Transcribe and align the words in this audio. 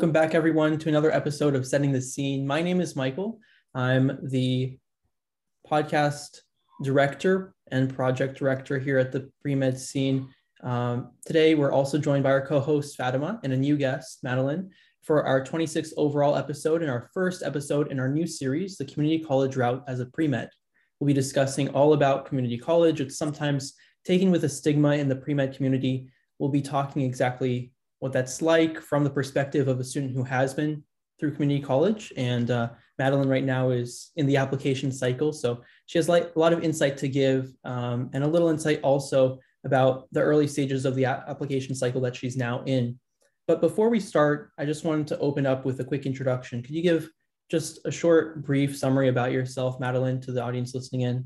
Welcome 0.00 0.12
back, 0.12 0.34
everyone, 0.34 0.78
to 0.78 0.88
another 0.88 1.12
episode 1.12 1.54
of 1.54 1.66
Setting 1.66 1.92
the 1.92 2.00
Scene. 2.00 2.46
My 2.46 2.62
name 2.62 2.80
is 2.80 2.96
Michael. 2.96 3.38
I'm 3.74 4.18
the 4.22 4.78
podcast 5.70 6.38
director 6.82 7.54
and 7.70 7.94
project 7.94 8.38
director 8.38 8.78
here 8.78 8.96
at 8.96 9.12
the 9.12 9.30
Pre-Med 9.42 9.78
Scene. 9.78 10.26
Um, 10.62 11.10
today, 11.26 11.54
we're 11.54 11.70
also 11.70 11.98
joined 11.98 12.22
by 12.22 12.30
our 12.30 12.46
co-host 12.46 12.96
Fatima 12.96 13.40
and 13.44 13.52
a 13.52 13.56
new 13.58 13.76
guest, 13.76 14.20
Madeline, 14.22 14.70
for 15.02 15.22
our 15.26 15.44
26th 15.44 15.92
overall 15.98 16.34
episode 16.34 16.80
and 16.80 16.90
our 16.90 17.10
first 17.12 17.42
episode 17.42 17.92
in 17.92 18.00
our 18.00 18.08
new 18.08 18.26
series, 18.26 18.78
the 18.78 18.86
Community 18.86 19.22
College 19.22 19.54
Route 19.54 19.84
as 19.86 20.00
a 20.00 20.06
Pre-Med. 20.06 20.48
We'll 20.98 21.08
be 21.08 21.12
discussing 21.12 21.68
all 21.74 21.92
about 21.92 22.24
community 22.24 22.56
college. 22.56 23.02
It's 23.02 23.18
sometimes 23.18 23.74
taken 24.06 24.30
with 24.30 24.44
a 24.44 24.48
stigma 24.48 24.92
in 24.92 25.10
the 25.10 25.16
pre-med 25.16 25.54
community. 25.54 26.08
We'll 26.38 26.48
be 26.48 26.62
talking 26.62 27.02
exactly 27.02 27.74
what 28.00 28.12
that's 28.12 28.42
like 28.42 28.80
from 28.80 29.04
the 29.04 29.10
perspective 29.10 29.68
of 29.68 29.78
a 29.78 29.84
student 29.84 30.12
who 30.12 30.24
has 30.24 30.52
been 30.52 30.82
through 31.18 31.34
community 31.34 31.62
college. 31.64 32.12
And 32.16 32.50
uh, 32.50 32.70
Madeline 32.98 33.28
right 33.28 33.44
now 33.44 33.70
is 33.70 34.10
in 34.16 34.26
the 34.26 34.38
application 34.38 34.90
cycle. 34.90 35.32
So 35.32 35.62
she 35.86 35.98
has 35.98 36.08
like 36.08 36.32
a 36.34 36.38
lot 36.38 36.52
of 36.52 36.64
insight 36.64 36.96
to 36.98 37.08
give 37.08 37.52
um, 37.64 38.10
and 38.12 38.24
a 38.24 38.26
little 38.26 38.48
insight 38.48 38.80
also 38.82 39.38
about 39.64 40.08
the 40.12 40.20
early 40.20 40.46
stages 40.46 40.86
of 40.86 40.94
the 40.94 41.04
application 41.04 41.74
cycle 41.74 42.00
that 42.00 42.16
she's 42.16 42.36
now 42.36 42.62
in. 42.64 42.98
But 43.46 43.60
before 43.60 43.90
we 43.90 44.00
start, 44.00 44.50
I 44.58 44.64
just 44.64 44.84
wanted 44.84 45.06
to 45.08 45.18
open 45.18 45.44
up 45.44 45.64
with 45.64 45.80
a 45.80 45.84
quick 45.84 46.06
introduction. 46.06 46.62
Could 46.62 46.74
you 46.74 46.82
give 46.82 47.10
just 47.50 47.80
a 47.84 47.90
short, 47.90 48.44
brief 48.44 48.78
summary 48.78 49.08
about 49.08 49.32
yourself, 49.32 49.80
Madeline, 49.80 50.20
to 50.22 50.32
the 50.32 50.42
audience 50.42 50.74
listening 50.74 51.02
in? 51.02 51.16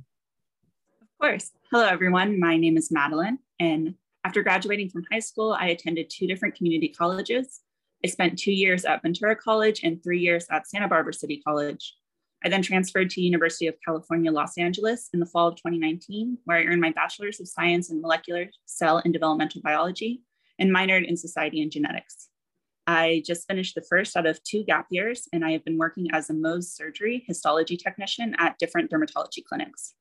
Of 1.03 1.09
course. 1.21 1.53
Hello, 1.71 1.87
everyone. 1.87 2.41
My 2.41 2.57
name 2.57 2.77
is 2.77 2.91
Madeline, 2.91 3.39
and 3.61 3.95
after 4.25 4.43
graduating 4.43 4.89
from 4.89 5.05
high 5.13 5.19
school, 5.19 5.53
I 5.59 5.69
attended 5.69 6.09
two 6.09 6.27
different 6.27 6.55
community 6.55 6.89
colleges. 6.89 7.61
I 8.03 8.09
spent 8.09 8.39
two 8.39 8.53
years 8.53 8.85
at 8.87 9.03
Ventura 9.03 9.37
College 9.37 9.81
and 9.85 10.03
three 10.03 10.19
years 10.19 10.47
at 10.51 10.67
Santa 10.67 10.89
Barbara 10.89 11.13
City 11.13 11.43
College. 11.47 11.95
I 12.43 12.49
then 12.49 12.63
transferred 12.63 13.11
to 13.11 13.21
University 13.21 13.67
of 13.67 13.77
California, 13.85 14.33
Los 14.33 14.57
Angeles 14.59 15.09
in 15.13 15.21
the 15.21 15.27
fall 15.27 15.49
of 15.49 15.57
2019, 15.57 16.39
where 16.45 16.59
I 16.59 16.65
earned 16.65 16.81
my 16.81 16.91
Bachelor's 16.91 17.41
of 17.41 17.49
Science 17.49 17.91
in 17.91 18.01
Molecular, 18.01 18.49
Cell, 18.65 19.01
and 19.05 19.13
Developmental 19.13 19.61
Biology 19.63 20.23
and 20.59 20.71
minored 20.71 21.07
in 21.07 21.17
Society 21.17 21.63
and 21.63 21.71
Genetics. 21.71 22.29
I 22.87 23.23
just 23.27 23.47
finished 23.47 23.75
the 23.75 23.85
first 23.89 24.17
out 24.17 24.27
of 24.27 24.43
two 24.43 24.63
gap 24.63 24.87
years, 24.91 25.27
and 25.33 25.45
I 25.45 25.53
have 25.53 25.65
been 25.65 25.79
working 25.79 26.09
as 26.13 26.29
a 26.29 26.35
Mohs 26.35 26.65
surgery 26.65 27.25
histology 27.27 27.77
technician 27.79 28.35
at 28.39 28.59
different 28.59 28.91
dermatology 28.91 29.43
clinics 29.47 29.95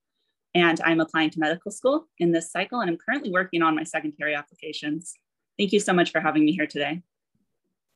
and 0.56 0.80
I'm 0.84 1.00
applying 1.00 1.30
to 1.32 1.40
medical 1.40 1.72
school 1.72 2.08
in 2.20 2.32
this 2.32 2.52
cycle, 2.52 2.82
and 2.82 2.90
I'm 2.90 2.98
currently 2.98 3.32
working 3.32 3.62
on 3.62 3.76
my 3.76 3.84
secondary 3.84 4.36
applications. 4.36 5.14
Thank 5.58 5.72
you 5.72 5.80
so 5.80 5.94
much 5.94 6.12
for 6.12 6.22
having 6.22 6.46
me 6.46 6.52
here 6.52 6.68
today. 6.68 7.02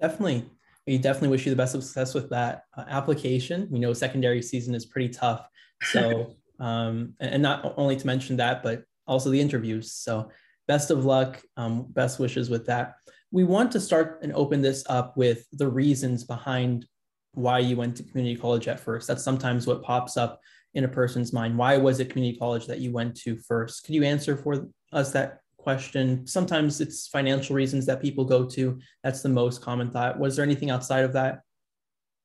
Definitely. 0.02 0.46
We 0.86 0.98
definitely 0.98 1.30
wish 1.30 1.46
you 1.46 1.50
the 1.50 1.56
best 1.56 1.76
of 1.76 1.84
success 1.84 2.14
with 2.14 2.30
that 2.30 2.64
uh, 2.76 2.86
application. 2.88 3.68
We 3.70 3.80
know 3.80 3.94
secondary 3.94 4.42
season 4.42 4.74
is 4.74 4.86
pretty 4.86 5.10
tough. 5.10 5.48
So, 5.84 6.36
um, 6.60 7.14
and 7.20 7.42
not 7.44 7.74
only 7.78 7.96
to 7.96 8.08
mention 8.08 8.38
that, 8.38 8.64
but 8.64 8.84
also 9.06 9.30
the 9.30 9.42
interviews. 9.42 9.92
So, 9.92 10.32
best 10.68 10.92
of 10.92 11.06
luck, 11.06 11.42
um, 11.58 11.88
best 11.90 12.20
wishes 12.20 12.50
with 12.50 12.66
that. 12.68 12.96
We 13.32 13.44
want 13.44 13.72
to 13.74 13.80
start 13.80 14.20
and 14.24 14.34
open 14.34 14.62
this 14.62 14.84
up 14.90 15.18
with 15.18 15.46
the 15.52 15.68
reasons 15.68 16.24
behind 16.24 16.88
why 17.34 17.60
you 17.60 17.76
went 17.76 17.96
to 17.98 18.04
community 18.04 18.40
college 18.40 18.68
at 18.68 18.80
first. 18.80 19.08
That's 19.08 19.24
sometimes 19.24 19.68
what 19.68 19.84
pops 19.84 20.18
up 20.18 20.40
in 20.74 20.84
a 20.84 20.88
person's 20.88 21.34
mind? 21.34 21.58
Why 21.58 21.78
was 21.78 22.00
it 22.00 22.10
community 22.10 22.38
college 22.38 22.68
that 22.68 22.80
you 22.80 22.92
went 22.92 23.16
to 23.22 23.38
first? 23.38 23.84
Could 23.84 23.96
you 23.96 24.04
answer 24.04 24.38
for 24.38 24.68
us 24.94 25.12
that 25.12 25.40
question? 25.58 26.26
Sometimes 26.28 26.82
it's 26.82 27.08
financial 27.08 27.56
reasons 27.56 27.86
that 27.86 28.02
people 28.02 28.26
go 28.26 28.46
to. 28.46 28.80
That's 29.04 29.22
the 29.22 29.30
most 29.30 29.62
common 29.62 29.92
thought. 29.92 30.20
Was 30.20 30.36
there 30.36 30.46
anything 30.46 30.70
outside 30.70 31.04
of 31.04 31.14
that? 31.14 31.42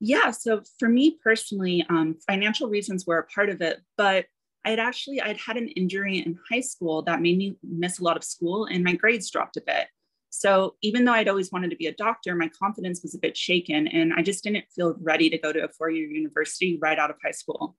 Yeah. 0.00 0.32
So 0.32 0.62
for 0.78 0.88
me 0.88 1.18
personally, 1.22 1.86
um, 1.88 2.16
financial 2.26 2.68
reasons 2.68 3.06
were 3.06 3.18
a 3.18 3.26
part 3.26 3.48
of 3.48 3.60
it, 3.60 3.80
but 3.96 4.26
I 4.64 4.70
had 4.70 4.78
actually 4.78 5.20
I'd 5.20 5.38
had 5.38 5.56
an 5.56 5.68
injury 5.68 6.18
in 6.18 6.38
high 6.50 6.60
school 6.60 7.02
that 7.02 7.20
made 7.20 7.38
me 7.38 7.56
miss 7.62 7.98
a 7.98 8.04
lot 8.04 8.16
of 8.16 8.24
school, 8.24 8.66
and 8.66 8.84
my 8.84 8.94
grades 8.94 9.30
dropped 9.30 9.56
a 9.56 9.60
bit. 9.60 9.86
So 10.30 10.76
even 10.82 11.04
though 11.04 11.12
I'd 11.12 11.28
always 11.28 11.52
wanted 11.52 11.70
to 11.70 11.76
be 11.76 11.88
a 11.88 11.94
doctor, 11.94 12.34
my 12.34 12.48
confidence 12.48 13.02
was 13.02 13.14
a 13.14 13.18
bit 13.18 13.36
shaken, 13.36 13.86
and 13.88 14.12
I 14.14 14.22
just 14.22 14.44
didn't 14.44 14.64
feel 14.74 14.96
ready 15.00 15.28
to 15.30 15.38
go 15.38 15.52
to 15.52 15.64
a 15.64 15.68
four-year 15.68 16.08
university 16.08 16.78
right 16.80 16.98
out 16.98 17.10
of 17.10 17.16
high 17.24 17.32
school. 17.32 17.76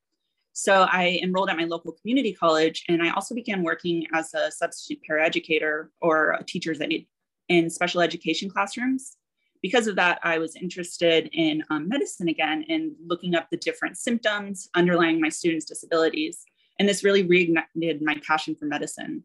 So 0.54 0.84
I 0.84 1.20
enrolled 1.24 1.50
at 1.50 1.58
my 1.58 1.66
local 1.66 1.94
community 1.94 2.32
college, 2.32 2.84
and 2.88 3.02
I 3.02 3.10
also 3.10 3.34
began 3.34 3.64
working 3.64 4.06
as 4.14 4.34
a 4.36 4.52
substitute 4.52 5.02
paraeducator 5.10 5.88
or 6.00 6.34
a 6.34 6.44
teacher's 6.44 6.80
aide 6.80 7.08
in 7.50 7.72
special 7.72 8.02
education 8.02 8.50
classrooms. 8.50 9.18
Because 9.64 9.88
of 9.88 9.96
that, 9.96 10.20
I 10.24 10.38
was 10.38 10.56
interested 10.56 11.30
in 11.34 11.64
um, 11.72 11.88
medicine 11.88 12.28
again 12.28 12.66
and 12.70 12.92
looking 13.06 13.34
up 13.34 13.48
the 13.50 13.58
different 13.58 13.98
symptoms 13.98 14.70
underlying 14.76 15.20
my 15.20 15.30
students' 15.30 15.66
disabilities. 15.66 16.44
And 16.80 16.88
this 16.88 17.04
really 17.04 17.24
reignited 17.24 18.02
my 18.02 18.18
passion 18.26 18.56
for 18.56 18.66
medicine. 18.66 19.24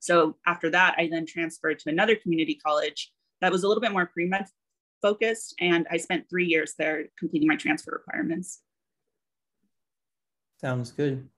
So 0.00 0.36
after 0.46 0.68
that, 0.70 0.94
I 0.98 1.08
then 1.10 1.24
transferred 1.24 1.78
to 1.80 1.88
another 1.88 2.16
community 2.16 2.54
college 2.54 3.12
that 3.40 3.52
was 3.52 3.62
a 3.62 3.68
little 3.68 3.80
bit 3.80 3.92
more 3.92 4.06
pre 4.06 4.26
med 4.26 4.46
focused. 5.00 5.54
And 5.60 5.86
I 5.90 5.96
spent 5.96 6.28
three 6.28 6.46
years 6.46 6.74
there 6.78 7.06
completing 7.18 7.48
my 7.48 7.56
transfer 7.56 7.92
requirements. 7.92 8.60
Sounds 10.60 10.90
good. 10.90 11.28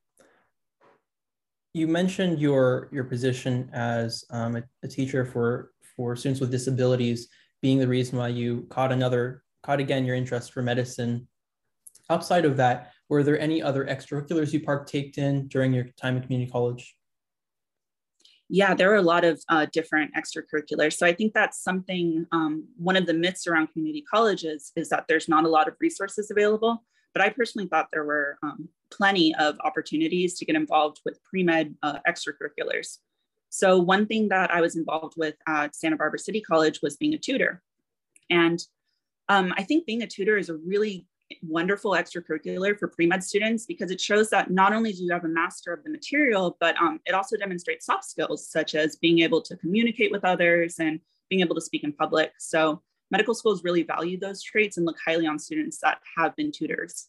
You 1.74 1.86
mentioned 1.86 2.40
your 2.40 2.88
your 2.92 3.04
position 3.04 3.70
as 3.72 4.24
um, 4.30 4.56
a, 4.56 4.62
a, 4.82 4.88
teacher 4.88 5.24
for 5.24 5.72
for 5.96 6.16
students 6.16 6.40
with 6.40 6.50
disabilities 6.50 7.28
being 7.60 7.78
the 7.78 7.88
reason 7.88 8.18
why 8.18 8.28
you 8.28 8.66
caught 8.70 8.92
another 8.92 9.42
caught 9.62 9.80
again 9.80 10.04
your 10.04 10.16
interest 10.16 10.52
for 10.52 10.62
medicine. 10.62 11.28
Outside 12.10 12.44
of 12.44 12.56
that, 12.56 12.92
were 13.08 13.22
there 13.22 13.38
any 13.38 13.60
other 13.60 13.84
extracurriculars 13.84 14.52
you 14.52 14.60
partaked 14.60 15.18
in 15.18 15.48
during 15.48 15.72
your 15.72 15.84
time 16.00 16.16
at 16.16 16.22
community 16.22 16.50
college? 16.50 16.96
Yeah, 18.48 18.74
there 18.74 18.88
were 18.88 18.96
a 18.96 19.02
lot 19.02 19.24
of 19.24 19.42
uh, 19.50 19.66
different 19.72 20.12
extracurriculars. 20.14 20.94
So 20.94 21.06
I 21.06 21.12
think 21.12 21.34
that's 21.34 21.62
something, 21.62 22.26
um, 22.32 22.66
one 22.78 22.96
of 22.96 23.04
the 23.04 23.12
myths 23.12 23.46
around 23.46 23.68
community 23.72 24.02
colleges 24.10 24.72
is 24.74 24.88
that 24.88 25.04
there's 25.06 25.28
not 25.28 25.44
a 25.44 25.48
lot 25.48 25.68
of 25.68 25.74
resources 25.80 26.30
available. 26.30 26.82
But 27.12 27.22
I 27.22 27.28
personally 27.30 27.68
thought 27.68 27.88
there 27.92 28.04
were 28.04 28.38
um, 28.42 28.68
plenty 28.90 29.34
of 29.36 29.58
opportunities 29.64 30.38
to 30.38 30.44
get 30.44 30.56
involved 30.56 31.00
with 31.04 31.22
pre-med 31.24 31.74
uh, 31.82 31.98
extracurriculars. 32.06 32.98
So 33.50 33.78
one 33.78 34.06
thing 34.06 34.28
that 34.28 34.52
I 34.52 34.60
was 34.60 34.76
involved 34.76 35.14
with 35.16 35.34
at 35.46 35.74
Santa 35.74 35.96
Barbara 35.96 36.18
City 36.18 36.40
College 36.40 36.80
was 36.82 36.96
being 36.96 37.14
a 37.14 37.18
tutor. 37.18 37.62
And 38.30 38.62
um, 39.28 39.54
I 39.56 39.62
think 39.62 39.86
being 39.86 40.02
a 40.02 40.06
tutor 40.06 40.36
is 40.36 40.48
a 40.48 40.56
really 40.56 41.06
wonderful 41.42 41.92
extracurricular 41.92 42.78
for 42.78 42.88
pre-med 42.88 43.22
students 43.22 43.66
because 43.66 43.90
it 43.90 44.00
shows 44.00 44.30
that 44.30 44.50
not 44.50 44.72
only 44.72 44.92
do 44.92 45.04
you 45.04 45.12
have 45.12 45.24
a 45.24 45.28
master 45.28 45.72
of 45.72 45.84
the 45.84 45.90
material, 45.90 46.56
but 46.60 46.76
um, 46.80 47.00
it 47.04 47.12
also 47.12 47.36
demonstrates 47.36 47.86
soft 47.86 48.04
skills 48.04 48.48
such 48.48 48.74
as 48.74 48.96
being 48.96 49.20
able 49.20 49.42
to 49.42 49.56
communicate 49.56 50.10
with 50.10 50.24
others 50.24 50.78
and 50.78 51.00
being 51.28 51.40
able 51.40 51.54
to 51.54 51.60
speak 51.60 51.84
in 51.84 51.92
public. 51.92 52.32
So 52.38 52.82
medical 53.10 53.34
schools 53.34 53.64
really 53.64 53.82
value 53.82 54.18
those 54.18 54.42
traits 54.42 54.76
and 54.76 54.86
look 54.86 54.96
highly 55.04 55.26
on 55.26 55.38
students 55.38 55.78
that 55.82 56.00
have 56.16 56.34
been 56.36 56.52
tutors. 56.52 57.08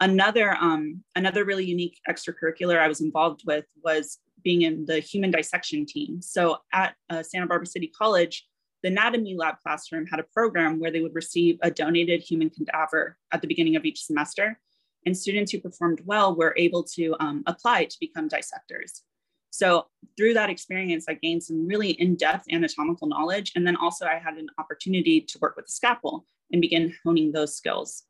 Another, 0.00 0.56
um, 0.56 1.02
another 1.14 1.44
really 1.44 1.64
unique 1.64 2.00
extracurricular 2.08 2.78
I 2.78 2.88
was 2.88 3.00
involved 3.02 3.42
with 3.46 3.66
was 3.84 4.18
being 4.42 4.62
in 4.62 4.86
the 4.86 4.98
human 5.00 5.30
dissection 5.30 5.84
team. 5.84 6.22
So 6.22 6.58
at 6.72 6.94
uh, 7.10 7.22
Santa 7.22 7.46
Barbara 7.46 7.66
City 7.66 7.88
College, 7.88 8.46
the 8.82 8.88
anatomy 8.88 9.36
lab 9.36 9.56
classroom 9.62 10.06
had 10.06 10.20
a 10.20 10.26
program 10.32 10.80
where 10.80 10.90
they 10.90 11.00
would 11.00 11.14
receive 11.14 11.58
a 11.62 11.70
donated 11.70 12.22
human 12.22 12.48
cadaver 12.48 13.18
at 13.30 13.42
the 13.42 13.46
beginning 13.46 13.76
of 13.76 13.84
each 13.84 14.02
semester. 14.02 14.58
And 15.04 15.16
students 15.16 15.52
who 15.52 15.60
performed 15.60 16.00
well 16.06 16.34
were 16.34 16.54
able 16.56 16.82
to 16.94 17.14
um, 17.20 17.42
apply 17.46 17.84
to 17.84 17.96
become 18.00 18.28
dissectors. 18.28 19.02
So 19.50 19.86
through 20.16 20.34
that 20.34 20.48
experience, 20.48 21.06
I 21.08 21.14
gained 21.14 21.42
some 21.42 21.66
really 21.66 21.90
in-depth 21.90 22.46
anatomical 22.50 23.08
knowledge. 23.08 23.52
And 23.54 23.66
then 23.66 23.76
also 23.76 24.06
I 24.06 24.18
had 24.18 24.34
an 24.34 24.48
opportunity 24.58 25.20
to 25.20 25.38
work 25.40 25.56
with 25.56 25.66
the 25.66 25.72
scalpel 25.72 26.24
and 26.52 26.62
begin 26.62 26.94
honing 27.04 27.32
those 27.32 27.56
skills. 27.56 28.04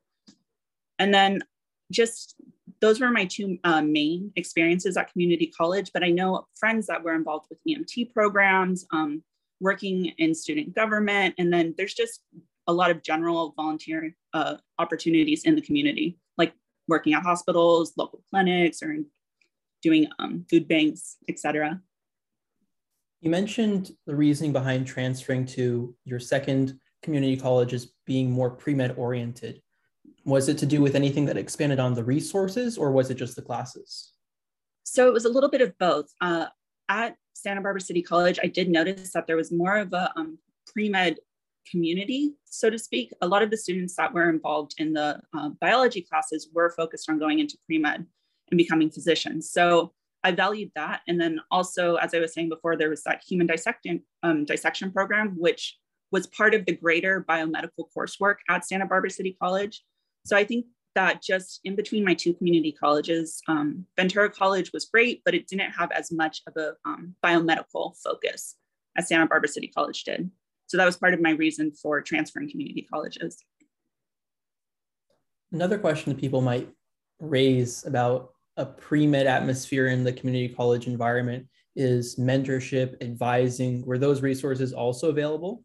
And 0.98 1.12
then 1.14 1.42
just 1.90 2.36
those 2.80 3.00
were 3.00 3.10
my 3.10 3.26
two 3.26 3.58
uh, 3.64 3.82
main 3.82 4.32
experiences 4.36 4.96
at 4.96 5.12
community 5.12 5.46
college, 5.46 5.90
but 5.92 6.02
I 6.02 6.10
know 6.10 6.46
friends 6.54 6.86
that 6.86 7.02
were 7.02 7.14
involved 7.14 7.46
with 7.50 7.58
EMT 7.68 8.12
programs, 8.12 8.86
um, 8.90 9.22
working 9.60 10.06
in 10.18 10.34
student 10.34 10.74
government, 10.74 11.34
and 11.38 11.52
then 11.52 11.74
there's 11.76 11.94
just 11.94 12.22
a 12.66 12.72
lot 12.72 12.90
of 12.90 13.02
general 13.02 13.52
volunteer 13.56 14.14
uh, 14.32 14.56
opportunities 14.78 15.44
in 15.44 15.54
the 15.54 15.60
community, 15.60 16.18
like 16.38 16.54
working 16.88 17.12
at 17.12 17.22
hospitals, 17.22 17.92
local 17.96 18.22
clinics, 18.30 18.82
or 18.82 18.96
doing 19.82 20.06
um, 20.18 20.46
food 20.48 20.66
banks, 20.66 21.16
etc. 21.28 21.80
You 23.20 23.30
mentioned 23.30 23.90
the 24.06 24.16
reasoning 24.16 24.52
behind 24.52 24.86
transferring 24.86 25.44
to 25.46 25.94
your 26.04 26.20
second 26.20 26.78
community 27.02 27.36
college 27.36 27.74
as 27.74 27.92
being 28.06 28.30
more 28.30 28.50
pre-med 28.50 28.94
oriented 28.96 29.60
was 30.24 30.48
it 30.48 30.58
to 30.58 30.66
do 30.66 30.80
with 30.80 30.94
anything 30.94 31.24
that 31.26 31.36
expanded 31.36 31.80
on 31.80 31.94
the 31.94 32.04
resources 32.04 32.76
or 32.76 32.92
was 32.92 33.10
it 33.10 33.14
just 33.14 33.36
the 33.36 33.42
classes? 33.42 34.12
So 34.84 35.06
it 35.06 35.12
was 35.12 35.24
a 35.24 35.28
little 35.28 35.50
bit 35.50 35.60
of 35.60 35.76
both. 35.78 36.06
Uh, 36.20 36.46
at 36.88 37.16
Santa 37.34 37.60
Barbara 37.60 37.80
City 37.80 38.02
College, 38.02 38.38
I 38.42 38.48
did 38.48 38.68
notice 38.68 39.12
that 39.12 39.26
there 39.26 39.36
was 39.36 39.52
more 39.52 39.76
of 39.76 39.92
a 39.92 40.12
um, 40.16 40.38
pre-med 40.66 41.18
community, 41.70 42.34
so 42.44 42.68
to 42.70 42.78
speak. 42.78 43.12
A 43.22 43.28
lot 43.28 43.42
of 43.42 43.50
the 43.50 43.56
students 43.56 43.94
that 43.96 44.12
were 44.12 44.28
involved 44.28 44.74
in 44.78 44.92
the 44.92 45.20
uh, 45.36 45.50
biology 45.60 46.02
classes 46.02 46.48
were 46.52 46.70
focused 46.70 47.08
on 47.08 47.18
going 47.18 47.38
into 47.38 47.56
pre-med 47.66 48.06
and 48.50 48.58
becoming 48.58 48.90
physicians. 48.90 49.50
So 49.50 49.92
I 50.22 50.32
valued 50.32 50.72
that. 50.74 51.00
And 51.08 51.20
then 51.20 51.40
also, 51.50 51.94
as 51.96 52.12
I 52.14 52.18
was 52.18 52.34
saying 52.34 52.48
before, 52.48 52.76
there 52.76 52.90
was 52.90 53.02
that 53.04 53.22
human 53.26 53.46
dissection, 53.46 54.02
um, 54.22 54.44
dissection 54.44 54.90
program, 54.90 55.36
which 55.38 55.78
was 56.12 56.26
part 56.26 56.54
of 56.54 56.66
the 56.66 56.76
greater 56.76 57.24
biomedical 57.28 57.86
coursework 57.96 58.36
at 58.48 58.66
Santa 58.66 58.86
Barbara 58.86 59.10
City 59.10 59.36
College. 59.40 59.82
So 60.24 60.36
I 60.36 60.44
think 60.44 60.66
that 60.94 61.22
just 61.22 61.60
in 61.64 61.76
between 61.76 62.04
my 62.04 62.14
two 62.14 62.34
community 62.34 62.72
colleges, 62.72 63.40
um, 63.48 63.86
Ventura 63.96 64.30
College 64.30 64.70
was 64.72 64.86
great, 64.86 65.22
but 65.24 65.34
it 65.34 65.46
didn't 65.46 65.70
have 65.72 65.90
as 65.92 66.10
much 66.10 66.42
of 66.46 66.56
a 66.56 66.74
um, 66.84 67.14
biomedical 67.24 67.94
focus 68.02 68.56
as 68.96 69.08
Santa 69.08 69.26
Barbara 69.26 69.48
City 69.48 69.68
College 69.68 70.02
did. 70.04 70.30
So 70.66 70.76
that 70.76 70.86
was 70.86 70.96
part 70.96 71.14
of 71.14 71.20
my 71.20 71.30
reason 71.30 71.72
for 71.72 72.00
transferring 72.00 72.50
community 72.50 72.86
colleges. 72.92 73.42
Another 75.52 75.78
question 75.78 76.12
that 76.12 76.20
people 76.20 76.40
might 76.40 76.68
raise 77.20 77.84
about 77.86 78.32
a 78.56 78.64
pre-med 78.64 79.26
atmosphere 79.26 79.88
in 79.88 80.04
the 80.04 80.12
community 80.12 80.52
college 80.52 80.86
environment 80.86 81.46
is 81.76 82.16
mentorship, 82.16 83.00
advising. 83.02 83.84
Were 83.84 83.98
those 83.98 84.22
resources 84.22 84.72
also 84.72 85.08
available? 85.10 85.64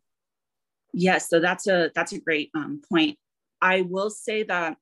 Yes, 0.93 1.29
so 1.29 1.39
that's 1.39 1.67
a 1.67 1.91
that's 1.93 2.13
a 2.13 2.19
great 2.19 2.49
um, 2.55 2.81
point. 2.89 3.17
I 3.61 3.81
will 3.81 4.09
say 4.09 4.43
that 4.43 4.77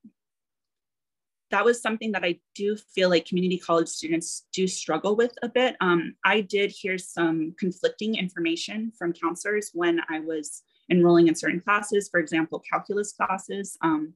that 1.50 1.64
was 1.64 1.80
something 1.80 2.12
that 2.12 2.24
I 2.24 2.40
do 2.54 2.76
feel 2.76 3.10
like 3.10 3.26
community 3.26 3.58
college 3.58 3.88
students 3.88 4.46
do 4.52 4.66
struggle 4.66 5.14
with 5.14 5.32
a 5.42 5.48
bit. 5.48 5.76
Um, 5.80 6.16
I 6.24 6.40
did 6.40 6.70
hear 6.70 6.98
some 6.98 7.54
conflicting 7.58 8.16
information 8.16 8.92
from 8.98 9.12
counselors 9.12 9.70
when 9.72 10.00
I 10.10 10.20
was 10.20 10.62
enrolling 10.90 11.28
in 11.28 11.34
certain 11.34 11.60
classes, 11.60 12.08
for 12.08 12.18
example, 12.18 12.62
calculus 12.68 13.12
classes. 13.12 13.76
Um, 13.82 14.14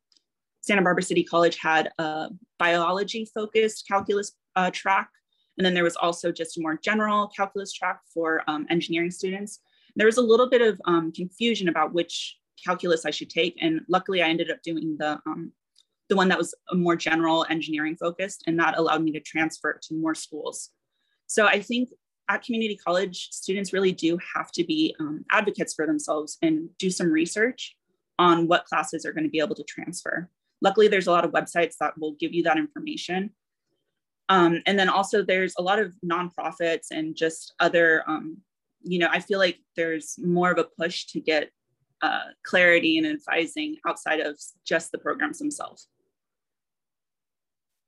Santa 0.62 0.82
Barbara 0.82 1.02
City 1.02 1.22
College 1.22 1.58
had 1.58 1.90
a 1.99 2.31
biology 2.58 3.25
focused 3.32 3.87
calculus 3.87 4.32
uh, 4.56 4.70
track. 4.70 5.08
And 5.56 5.64
then 5.64 5.75
there 5.75 5.84
was 5.84 5.96
also 5.96 6.31
just 6.31 6.58
a 6.58 6.61
more 6.61 6.76
general 6.76 7.28
calculus 7.28 7.72
track 7.72 8.00
for 8.12 8.43
um, 8.49 8.66
engineering 8.70 9.11
students. 9.11 9.61
There 9.96 10.06
was 10.06 10.19
a 10.19 10.22
little 10.22 10.49
bit 10.49 10.61
of 10.61 10.81
um, 10.84 11.12
confusion 11.12 11.69
about 11.69 11.93
which 11.93 12.37
calculus 12.64 13.05
I 13.05 13.10
should 13.10 13.31
take. 13.31 13.56
And 13.60 13.81
luckily 13.88 14.22
I 14.22 14.28
ended 14.28 14.50
up 14.50 14.62
doing 14.62 14.96
the, 14.99 15.20
um, 15.26 15.52
the 16.08 16.16
one 16.16 16.28
that 16.28 16.38
was 16.38 16.55
a 16.70 16.75
more 16.75 16.96
general 16.96 17.46
engineering 17.50 17.96
focused 17.96 18.44
and 18.46 18.58
that 18.58 18.78
allowed 18.78 19.02
me 19.02 19.12
to 19.12 19.20
transfer 19.20 19.78
to 19.82 19.94
more 19.94 20.14
schools. 20.14 20.70
So 21.26 21.46
I 21.46 21.60
think 21.60 21.90
at 22.28 22.43
community 22.43 22.76
college, 22.76 23.28
students 23.31 23.72
really 23.72 23.93
do 23.93 24.19
have 24.34 24.50
to 24.52 24.64
be 24.64 24.94
um, 25.00 25.25
advocates 25.31 25.75
for 25.75 25.87
themselves 25.87 26.37
and 26.43 26.69
do 26.78 26.90
some 26.90 27.10
research 27.10 27.76
on 28.19 28.49
what 28.49 28.64
classes 28.66 29.06
are 29.06 29.12
going 29.12 29.25
to 29.25 29.31
be 29.31 29.40
able 29.40 29.54
to 29.54 29.64
transfer. 29.64 30.28
Luckily, 30.61 30.88
there's 30.88 31.06
a 31.06 31.12
lot 31.12 31.25
of 31.25 31.31
websites 31.31 31.75
that 31.81 31.99
will 31.99 32.16
give 32.19 32.34
you 32.34 32.43
that 32.43 32.58
information. 32.58 33.31
Um, 34.28 34.61
and 34.66 34.78
then 34.78 34.88
also 34.88 35.22
there's 35.22 35.54
a 35.58 35.62
lot 35.62 35.78
of 35.78 35.94
nonprofits 36.04 36.87
and 36.90 37.16
just 37.16 37.54
other, 37.61 38.02
um, 38.06 38.38
you 38.82 38.99
know, 38.99 39.08
I 39.11 39.20
feel 39.20 39.38
like 39.38 39.58
there's 39.76 40.19
more 40.19 40.50
of 40.50 40.58
a 40.58 40.69
push 40.78 41.06
to 41.06 41.20
get 41.20 41.50
uh, 42.03 42.25
clarity 42.45 42.99
and 42.99 43.06
advising 43.06 43.77
outside 43.87 44.21
of 44.21 44.39
just 44.65 44.93
the 44.93 44.99
programs 44.99 45.39
themselves. 45.39 45.89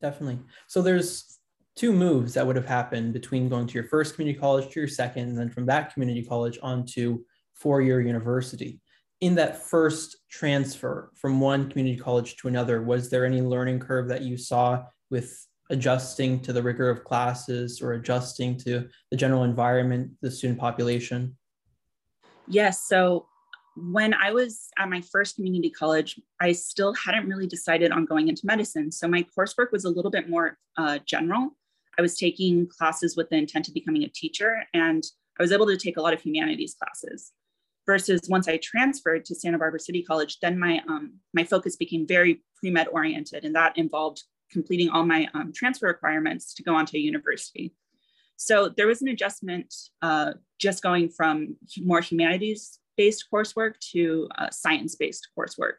Definitely. 0.00 0.40
So 0.66 0.82
there's 0.82 1.38
two 1.76 1.92
moves 1.92 2.34
that 2.34 2.46
would 2.46 2.56
have 2.56 2.66
happened 2.66 3.12
between 3.12 3.48
going 3.48 3.66
to 3.66 3.74
your 3.74 3.84
first 3.84 4.14
community 4.14 4.38
college 4.38 4.72
to 4.72 4.80
your 4.80 4.88
second, 4.88 5.28
and 5.28 5.38
then 5.38 5.50
from 5.50 5.66
that 5.66 5.92
community 5.92 6.24
college 6.24 6.58
onto 6.62 7.24
four-year 7.54 8.00
university 8.00 8.80
in 9.20 9.34
that 9.34 9.62
first 9.62 10.16
transfer 10.30 11.10
from 11.14 11.40
one 11.40 11.68
community 11.68 12.00
college 12.00 12.36
to 12.36 12.48
another, 12.48 12.82
was 12.82 13.10
there 13.10 13.26
any 13.26 13.42
learning 13.42 13.78
curve 13.78 14.08
that 14.08 14.22
you 14.22 14.36
saw 14.36 14.82
with 15.10 15.46
adjusting 15.68 16.40
to 16.40 16.52
the 16.52 16.62
rigor 16.62 16.88
of 16.88 17.04
classes 17.04 17.82
or 17.82 17.92
adjusting 17.92 18.56
to 18.56 18.88
the 19.10 19.16
general 19.16 19.44
environment, 19.44 20.10
the 20.22 20.30
student 20.30 20.58
population? 20.58 21.36
Yes. 22.48 22.88
So 22.88 23.26
when 23.76 24.14
I 24.14 24.32
was 24.32 24.68
at 24.78 24.88
my 24.88 25.00
first 25.00 25.36
community 25.36 25.70
college, 25.70 26.20
I 26.40 26.52
still 26.52 26.94
hadn't 26.94 27.28
really 27.28 27.46
decided 27.46 27.92
on 27.92 28.04
going 28.04 28.28
into 28.28 28.42
medicine. 28.44 28.90
So 28.90 29.08
my 29.08 29.24
coursework 29.36 29.72
was 29.72 29.84
a 29.84 29.90
little 29.90 30.10
bit 30.10 30.28
more 30.28 30.58
uh, 30.76 30.98
general. 31.06 31.56
I 31.98 32.02
was 32.02 32.18
taking 32.18 32.66
classes 32.66 33.16
with 33.16 33.30
the 33.30 33.36
intent 33.36 33.68
of 33.68 33.74
becoming 33.74 34.04
a 34.04 34.08
teacher, 34.08 34.64
and 34.74 35.04
I 35.38 35.42
was 35.42 35.52
able 35.52 35.66
to 35.66 35.76
take 35.76 35.96
a 35.96 36.02
lot 36.02 36.12
of 36.12 36.20
humanities 36.20 36.74
classes 36.74 37.32
versus 37.86 38.20
once 38.28 38.46
I 38.46 38.58
transferred 38.58 39.24
to 39.26 39.34
Santa 39.34 39.58
Barbara 39.58 39.80
City 39.80 40.02
College, 40.02 40.38
then 40.40 40.58
my 40.58 40.80
um, 40.88 41.14
my 41.34 41.44
focus 41.44 41.76
became 41.76 42.06
very 42.06 42.42
pre-med 42.56 42.88
oriented, 42.88 43.44
and 43.44 43.54
that 43.54 43.76
involved 43.76 44.22
completing 44.50 44.88
all 44.90 45.04
my 45.04 45.28
um, 45.34 45.52
transfer 45.54 45.86
requirements 45.86 46.54
to 46.54 46.62
go 46.62 46.74
on 46.74 46.86
to 46.86 46.96
a 46.96 47.00
university. 47.00 47.74
So 48.36 48.68
there 48.68 48.86
was 48.86 49.02
an 49.02 49.08
adjustment 49.08 49.74
uh, 50.02 50.32
just 50.58 50.82
going 50.82 51.10
from 51.10 51.56
more 51.82 52.00
humanities-based 53.00 53.26
coursework 53.32 53.78
to 53.92 54.28
uh, 54.38 54.50
science-based 54.50 55.28
coursework. 55.36 55.74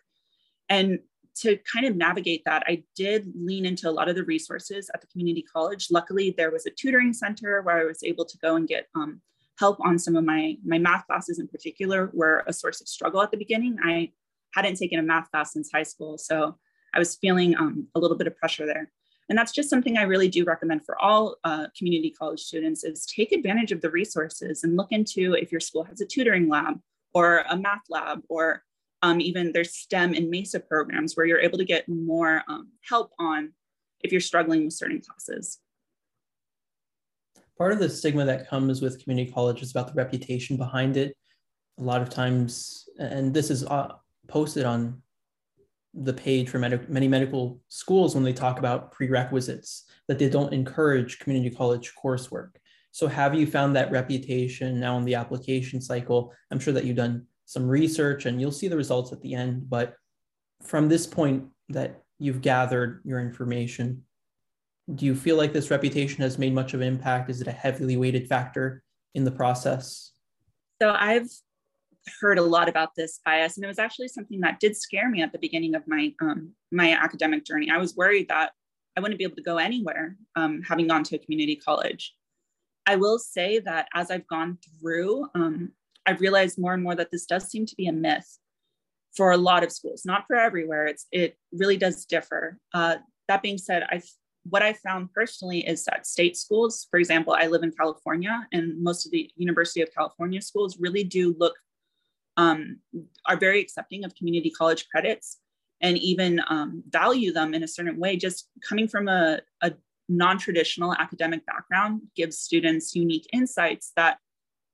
And 0.69 1.00
to 1.38 1.57
kind 1.71 1.85
of 1.85 1.95
navigate 1.95 2.44
that, 2.45 2.63
I 2.68 2.83
did 2.95 3.31
lean 3.35 3.65
into 3.65 3.89
a 3.89 3.91
lot 3.91 4.09
of 4.09 4.15
the 4.15 4.23
resources 4.23 4.89
at 4.94 5.01
the 5.01 5.07
community 5.07 5.44
college. 5.44 5.88
Luckily, 5.89 6.33
there 6.38 6.51
was 6.51 6.65
a 6.65 6.71
tutoring 6.71 7.13
center 7.13 7.62
where 7.62 7.79
I 7.79 7.85
was 7.85 8.03
able 8.03 8.25
to 8.25 8.38
go 8.38 8.56
and 8.56 8.68
get 8.68 8.88
um, 8.95 9.21
help 9.57 9.79
on 9.81 9.97
some 9.97 10.15
of 10.15 10.25
my 10.25 10.57
my 10.65 10.77
math 10.77 11.06
classes 11.07 11.39
in 11.39 11.47
particular 11.47 12.09
were 12.13 12.44
a 12.47 12.53
source 12.53 12.81
of 12.81 12.88
struggle 12.88 13.21
at 13.21 13.31
the 13.31 13.38
beginning. 13.38 13.77
I 13.83 14.12
hadn't 14.53 14.77
taken 14.77 15.00
a 15.00 15.03
math 15.03 15.31
class 15.31 15.53
since 15.53 15.69
high 15.71 15.83
school, 15.83 16.18
so 16.18 16.57
I 16.94 17.00
was 17.00 17.15
feeling 17.15 17.56
um, 17.56 17.88
a 17.95 18.00
little 18.00 18.18
bit 18.18 18.27
of 18.27 18.35
pressure 18.35 18.65
there. 18.65 18.91
And 19.29 19.38
that's 19.38 19.53
just 19.53 19.69
something 19.69 19.97
I 19.97 20.01
really 20.01 20.27
do 20.27 20.44
recommend 20.44 20.85
for 20.85 21.01
all 21.01 21.38
uh, 21.45 21.68
community 21.77 22.12
college 22.12 22.41
students 22.41 22.83
is 22.83 23.06
take 23.06 23.31
advantage 23.31 23.71
of 23.71 23.79
the 23.79 23.89
resources 23.89 24.63
and 24.63 24.75
look 24.75 24.91
into 24.91 25.33
if 25.35 25.53
your 25.53 25.62
school 25.62 25.85
has 25.85 26.01
a 26.01 26.06
tutoring 26.06 26.50
lab 26.50 26.81
or 27.13 27.43
a 27.49 27.57
math 27.57 27.83
lab 27.89 28.21
or 28.29 28.63
um, 29.03 29.19
even 29.19 29.51
there's 29.51 29.75
STEM 29.75 30.13
and 30.13 30.29
MESA 30.29 30.59
programs 30.59 31.15
where 31.15 31.25
you're 31.25 31.39
able 31.39 31.57
to 31.57 31.65
get 31.65 31.89
more 31.89 32.43
um, 32.47 32.69
help 32.87 33.11
on 33.19 33.53
if 34.01 34.11
you're 34.11 34.21
struggling 34.21 34.65
with 34.65 34.73
certain 34.73 35.01
classes 35.01 35.59
part 37.61 37.73
of 37.73 37.77
the 37.77 37.87
stigma 37.87 38.25
that 38.25 38.49
comes 38.49 38.81
with 38.81 39.03
community 39.03 39.31
college 39.31 39.61
is 39.61 39.69
about 39.69 39.87
the 39.87 39.94
reputation 39.94 40.57
behind 40.57 40.97
it. 40.97 41.15
A 41.80 41.83
lot 41.83 42.01
of 42.01 42.09
times, 42.09 42.89
and 42.97 43.31
this 43.31 43.51
is 43.51 43.63
uh, 43.63 43.89
posted 44.27 44.65
on 44.65 44.99
the 45.94 46.11
page 46.11 46.49
for 46.49 46.57
med- 46.57 46.89
many 46.89 47.07
medical 47.07 47.61
schools 47.68 48.15
when 48.15 48.23
they 48.23 48.33
talk 48.33 48.57
about 48.57 48.91
prerequisites, 48.91 49.83
that 50.07 50.18
they 50.18 50.27
don't 50.27 50.51
encourage 50.51 51.19
community 51.19 51.56
college 51.56 51.94
coursework. 52.03 52.56
So, 52.92 53.07
have 53.07 53.33
you 53.33 53.48
found 53.48 53.76
that 53.76 53.92
reputation 53.92 54.80
now 54.80 54.98
in 54.98 55.06
the 55.06 55.16
application 55.16 55.81
cycle? 55.81 56.33
I'm 56.52 56.60
sure 56.60 56.74
that 56.74 56.86
you've 56.86 56.98
done 56.98 57.26
some 57.45 57.68
research 57.68 58.26
and 58.26 58.40
you'll 58.40 58.52
see 58.52 58.68
the 58.68 58.78
results 58.78 59.12
at 59.12 59.21
the 59.21 59.33
end. 59.33 59.69
But 59.69 59.95
from 60.64 60.90
this 60.90 61.07
point 61.07 61.45
that 61.69 62.04
you've 62.19 62.42
gathered 62.42 63.02
your 63.04 63.19
information, 63.19 64.04
do 64.94 65.06
you 65.06 65.16
feel 65.16 65.38
like 65.38 65.54
this 65.54 65.71
reputation 65.71 66.21
has 66.21 66.38
made 66.38 66.54
much 66.54 66.74
of 66.74 66.81
an 66.81 66.88
impact? 66.88 67.30
Is 67.30 67.42
it 67.42 67.48
a 67.48 67.52
heavily 67.52 67.98
weighted 67.98 68.28
factor 68.28 68.83
in 69.16 69.24
the 69.24 69.31
process? 69.31 70.12
So 70.81 70.92
I've 70.92 71.30
heard 72.19 72.40
a 72.40 72.44
lot 72.44 72.68
about 72.68 72.95
this 72.95 73.19
bias, 73.24 73.57
and 73.57 73.64
it 73.64 73.68
was 73.68 73.80
actually 73.80 74.07
something 74.07 74.42
that 74.42 74.60
did 74.60 74.76
scare 74.76 75.10
me 75.10 75.21
at 75.21 75.31
the 75.31 75.40
beginning 75.40 75.76
of 75.76 75.83
my 75.88 76.14
um, 76.21 76.52
my 76.71 76.92
academic 76.92 77.45
journey. 77.45 77.69
I 77.69 77.78
was 77.78 77.95
worried 77.95 78.28
that 78.30 78.52
I 78.98 79.02
wouldn't 79.02 79.18
be 79.18 79.24
able 79.24 79.38
to 79.38 79.44
go 79.44 79.57
anywhere, 79.57 80.18
um, 80.36 80.62
having 80.68 80.88
gone 80.88 81.04
to 81.06 81.16
a 81.16 81.19
community 81.19 81.56
college. 81.56 82.14
I 82.85 82.95
will 82.95 83.19
say 83.19 83.59
that 83.59 83.88
as 83.94 84.11
I've 84.11 84.28
gone 84.28 84.57
through, 84.80 85.28
um, 85.35 85.71
I've 86.06 86.21
realized 86.21 86.57
more 86.57 86.73
and 86.73 86.83
more 86.83 86.95
that 86.95 87.11
this 87.11 87.26
does 87.26 87.50
seem 87.50 87.66
to 87.66 87.76
be 87.76 87.88
a 87.88 87.94
myth 87.94 88.40
for 89.16 89.31
a 89.31 89.38
lot 89.38 89.64
of 89.64 89.71
schools, 89.71 90.04
not 90.06 90.26
for 90.28 90.35
everywhere. 90.35 90.88
It's 90.88 91.06
it 91.11 91.38
really 91.52 91.78
does 91.78 92.06
differ. 92.06 92.57
Uh, 92.73 92.97
that 93.28 93.42
being 93.42 93.57
said, 93.57 93.83
I 93.90 94.02
what 94.44 94.64
I 94.64 94.73
found 94.73 95.14
personally 95.14 95.68
is 95.68 95.85
that 95.85 96.07
state 96.07 96.35
schools, 96.35 96.88
for 96.90 97.00
example, 97.00 97.35
I 97.38 97.47
live 97.47 97.64
in 97.64 97.71
California, 97.71 98.47
and 98.52 98.81
most 98.81 99.06
of 99.06 99.11
the 99.11 99.30
University 99.35 99.81
of 99.81 99.94
California 99.94 100.42
schools 100.42 100.80
really 100.80 101.04
do 101.04 101.35
look, 101.38 101.56
um, 102.38 102.80
are 103.28 103.38
very 103.38 103.61
accepting 103.61 104.04
of 104.04 104.16
community 104.16 104.50
college 104.50 104.88
credits 104.90 105.38
and 105.81 105.97
even 105.97 106.42
um, 106.47 106.83
value 106.90 107.31
them 107.31 107.54
in 107.54 107.64
a 107.64 107.68
certain 107.68 108.00
way. 108.00 108.16
Just 108.16 108.50
coming 108.68 108.88
from 108.88 109.07
a, 109.07 109.42
a 109.61 109.73
non 110.11 110.37
traditional 110.37 110.94
academic 110.94 111.45
background 111.45 112.01
gives 112.15 112.37
students 112.37 112.94
unique 112.95 113.27
insights 113.31 113.94
that 113.95 114.18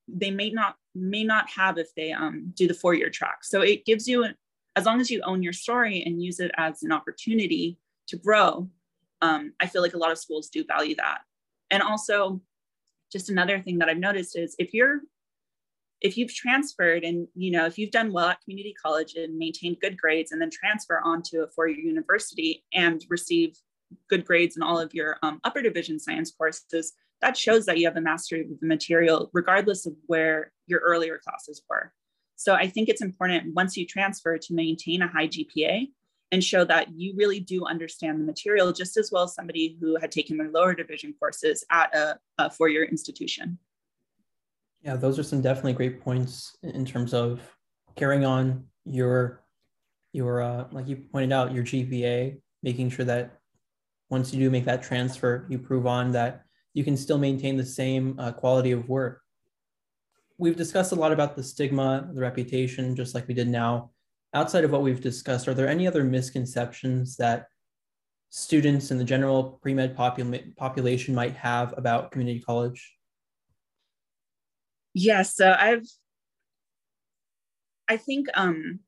they 0.08 0.32
may 0.32 0.50
not 0.50 0.76
may 0.96 1.24
not 1.24 1.50
have 1.50 1.78
if 1.78 1.94
they 1.96 2.12
um, 2.12 2.52
do 2.56 2.68
the 2.68 2.74
four 2.74 2.94
year 2.94 3.10
track. 3.10 3.44
So 3.44 3.62
it 3.62 3.86
gives 3.86 4.08
you, 4.08 4.26
as 4.76 4.86
long 4.86 5.00
as 5.00 5.12
you 5.12 5.22
own 5.24 5.44
your 5.44 5.54
story 5.54 6.04
and 6.06 6.24
use 6.24 6.40
it 6.40 6.52
as 6.58 6.82
an 6.82 6.92
opportunity 6.92 7.78
to 8.08 8.18
grow, 8.18 8.70
um, 9.22 9.54
I 9.60 9.68
feel 9.68 9.82
like 9.82 9.94
a 9.94 9.98
lot 9.98 10.12
of 10.12 10.18
schools 10.18 10.50
do 10.50 10.64
value 10.66 10.96
that. 10.96 11.20
And 11.70 11.84
also, 11.84 12.42
just 13.12 13.30
another 13.30 13.62
thing 13.62 13.78
that 13.80 13.90
I've 13.90 13.98
noticed 13.98 14.38
is 14.38 14.56
if 14.58 14.74
you're 14.74 15.02
if 16.02 16.16
you've 16.16 16.34
transferred 16.34 17.04
and 17.04 17.28
you 17.36 17.52
know 17.52 17.66
if 17.66 17.78
you've 17.78 17.92
done 17.92 18.12
well 18.12 18.30
at 18.30 18.42
community 18.42 18.74
college 18.82 19.16
and 19.16 19.38
maintained 19.38 19.78
good 19.82 19.98
grades 19.98 20.32
and 20.32 20.42
then 20.42 20.50
transfer 20.52 21.00
onto 21.04 21.42
a 21.42 21.48
four-year 21.48 21.80
university 21.80 22.64
and 22.74 23.06
receive 23.10 23.58
good 24.10 24.26
grades 24.26 24.58
in 24.58 24.64
all 24.64 24.80
of 24.80 24.94
your 24.94 25.18
um, 25.24 25.40
upper 25.44 25.62
division 25.62 26.00
science 26.00 26.32
courses 26.32 26.94
that 27.22 27.36
shows 27.36 27.66
that 27.66 27.78
you 27.78 27.88
have 27.88 27.98
a 27.98 28.02
mastery 28.02 28.42
of 28.42 28.48
the 28.60 28.68
material 28.68 29.30
regardless 29.34 29.86
of 29.86 29.94
where 30.06 30.52
your 30.68 30.80
earlier 30.82 31.20
classes 31.24 31.62
were. 31.70 31.94
So 32.36 32.54
i 32.54 32.68
think 32.68 32.90
it's 32.90 33.02
important 33.02 33.56
once 33.56 33.76
you 33.76 33.86
transfer 33.86 34.38
to 34.38 34.54
maintain 34.54 35.02
a 35.02 35.08
high 35.08 35.28
gpa 35.28 35.88
and 36.32 36.44
show 36.44 36.66
that 36.66 36.90
you 36.94 37.14
really 37.16 37.40
do 37.40 37.66
understand 37.66 38.20
the 38.20 38.26
material 38.26 38.74
just 38.74 38.98
as 38.98 39.12
well 39.12 39.24
as 39.24 39.34
somebody 39.34 39.78
who 39.80 39.98
had 39.98 40.12
taken 40.12 40.38
their 40.38 40.52
lower 40.52 40.74
division 40.74 41.14
courses 41.20 41.64
at 41.72 41.96
a, 41.96 42.20
a 42.38 42.50
four-year 42.50 42.84
institution. 42.84 43.58
Yeah, 44.82 44.96
those 44.96 45.18
are 45.18 45.24
some 45.24 45.42
definitely 45.42 45.74
great 45.74 46.02
points 46.02 46.56
in 46.64 46.86
terms 46.86 47.14
of 47.14 47.42
carrying 47.96 48.26
on 48.26 48.66
your 48.86 49.44
your 50.14 50.42
uh, 50.42 50.66
like 50.72 50.88
you 50.88 50.98
pointed 51.12 51.32
out 51.32 51.54
your 51.54 51.64
GPA, 51.64 52.40
making 52.64 52.90
sure 52.90 53.06
that 53.06 53.40
once 54.10 54.34
you 54.34 54.40
do 54.40 54.50
make 54.50 54.66
that 54.66 54.84
transfer, 54.84 55.46
you 55.50 55.60
prove 55.60 55.86
on 55.86 56.12
that 56.12 56.44
you 56.74 56.84
can 56.84 56.96
still 56.96 57.18
maintain 57.18 57.58
the 57.58 57.66
same 57.66 58.18
uh, 58.20 58.32
quality 58.32 58.72
of 58.72 58.88
work. 58.88 59.22
We've 60.38 60.56
discussed 60.56 60.92
a 60.92 60.96
lot 60.96 61.12
about 61.12 61.36
the 61.36 61.44
stigma, 61.44 62.10
the 62.14 62.22
reputation, 62.22 62.96
just 62.96 63.16
like 63.16 63.28
we 63.28 63.34
did 63.34 63.48
now. 63.48 63.92
Outside 64.34 64.64
of 64.64 64.72
what 64.72 64.84
we've 64.84 65.02
discussed, 65.02 65.48
are 65.48 65.54
there 65.54 65.68
any 65.68 65.88
other 65.88 66.04
misconceptions 66.04 67.18
that 67.18 67.48
students 68.30 68.92
in 68.92 68.98
the 68.98 69.04
general 69.04 69.60
pre-med 69.62 69.96
popul- 69.96 70.56
population 70.56 71.16
might 71.16 71.36
have 71.36 71.74
about 71.78 72.12
community 72.12 72.40
college? 72.40 72.96
Yeah, 74.94 75.24
so 75.24 75.56
I've 75.58 75.88
I 77.88 77.98
think 77.98 78.28
um 78.34 78.80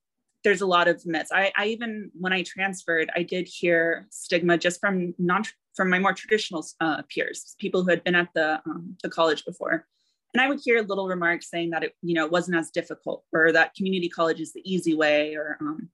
there's 0.43 0.61
a 0.61 0.65
lot 0.65 0.87
of 0.87 1.05
myths. 1.05 1.31
I, 1.33 1.51
I 1.57 1.65
even 1.67 2.11
when 2.13 2.33
I 2.33 2.43
transferred, 2.43 3.09
I 3.15 3.23
did 3.23 3.47
hear 3.47 4.07
stigma 4.09 4.57
just 4.57 4.79
from 4.79 5.13
non 5.17 5.43
from 5.75 5.89
my 5.89 5.99
more 5.99 6.13
traditional 6.13 6.65
uh, 6.81 7.01
peers, 7.03 7.55
people 7.59 7.83
who 7.83 7.89
had 7.89 8.03
been 8.03 8.15
at 8.15 8.29
the 8.33 8.61
um, 8.65 8.95
the 9.03 9.09
college 9.09 9.45
before, 9.45 9.85
and 10.33 10.41
I 10.41 10.47
would 10.47 10.59
hear 10.63 10.81
little 10.81 11.07
remarks 11.07 11.49
saying 11.49 11.71
that 11.71 11.83
it 11.83 11.95
you 12.01 12.13
know 12.13 12.27
wasn't 12.27 12.57
as 12.57 12.71
difficult, 12.71 13.23
or 13.33 13.51
that 13.51 13.73
community 13.75 14.09
college 14.09 14.39
is 14.39 14.53
the 14.53 14.61
easy 14.63 14.95
way, 14.95 15.35
or 15.35 15.57
um, 15.61 15.89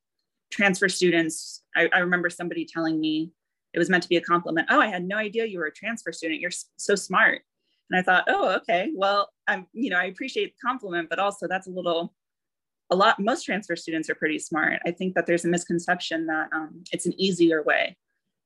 transfer 0.52 0.90
students. 0.90 1.64
I, 1.76 1.90
I 1.94 2.00
remember 2.00 2.30
somebody 2.30 2.66
telling 2.66 3.00
me 3.00 3.32
it 3.76 3.80
was 3.80 3.90
meant 3.90 4.04
to 4.04 4.10
be 4.10 4.16
a 4.16 4.22
compliment. 4.22 4.68
Oh, 4.72 4.80
I 4.80 4.88
had 4.88 5.06
no 5.06 5.18
idea 5.18 5.46
you 5.46 5.60
were 5.60 5.66
a 5.66 5.72
transfer 5.72 6.14
student. 6.14 6.40
You're 6.40 6.52
so 6.78 6.96
smart. 6.96 7.42
And 7.90 8.00
I 8.00 8.04
thought, 8.04 8.24
oh, 8.28 8.56
okay, 8.56 8.92
well, 8.96 9.30
I'm, 9.48 9.68
you 9.74 9.90
know, 9.90 9.98
I 9.98 10.06
appreciate 10.06 10.56
the 10.56 10.68
compliment, 10.68 11.10
but 11.10 11.20
also 11.20 11.48
that's 11.48 11.68
a 11.68 11.72
little, 11.72 12.14
a 12.92 12.96
lot, 12.96 13.20
most 13.20 13.44
transfer 13.44 13.76
students 13.76 14.10
are 14.10 14.16
pretty 14.16 14.40
smart. 14.40 14.80
I 14.86 14.92
think 14.92 15.16
that 15.16 15.26
there's 15.26 15.46
a 15.46 15.50
misconception 15.50 16.28
that 16.28 16.50
um, 16.54 16.84
it's 16.92 17.06
an 17.06 17.20
easier 17.20 17.64
way. 17.64 17.98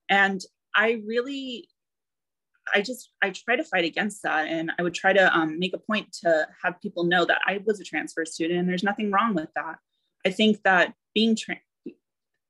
And 0.10 0.41
I 0.75 1.01
really, 1.05 1.67
I 2.74 2.81
just, 2.81 3.12
I 3.22 3.31
try 3.31 3.55
to 3.55 3.63
fight 3.63 3.86
against 3.86 4.24
that. 4.24 4.48
And 4.48 4.72
I 4.79 4.84
would 4.84 4.93
try 4.93 5.13
to 5.13 5.36
um, 5.36 5.60
make 5.60 5.74
a 5.74 5.79
point 5.79 6.13
to 6.24 6.48
have 6.63 6.81
people 6.81 7.03
know 7.03 7.25
that 7.25 7.41
I 7.46 7.62
was 7.65 7.79
a 7.79 7.84
transfer 7.84 8.25
student 8.25 8.60
and 8.60 8.69
there's 8.69 8.84
nothing 8.84 9.12
wrong 9.12 9.34
with 9.34 9.50
that. 9.55 9.77
I 10.25 10.31
think 10.31 10.63
that 10.63 10.93
being 11.13 11.36
tra- 11.36 11.58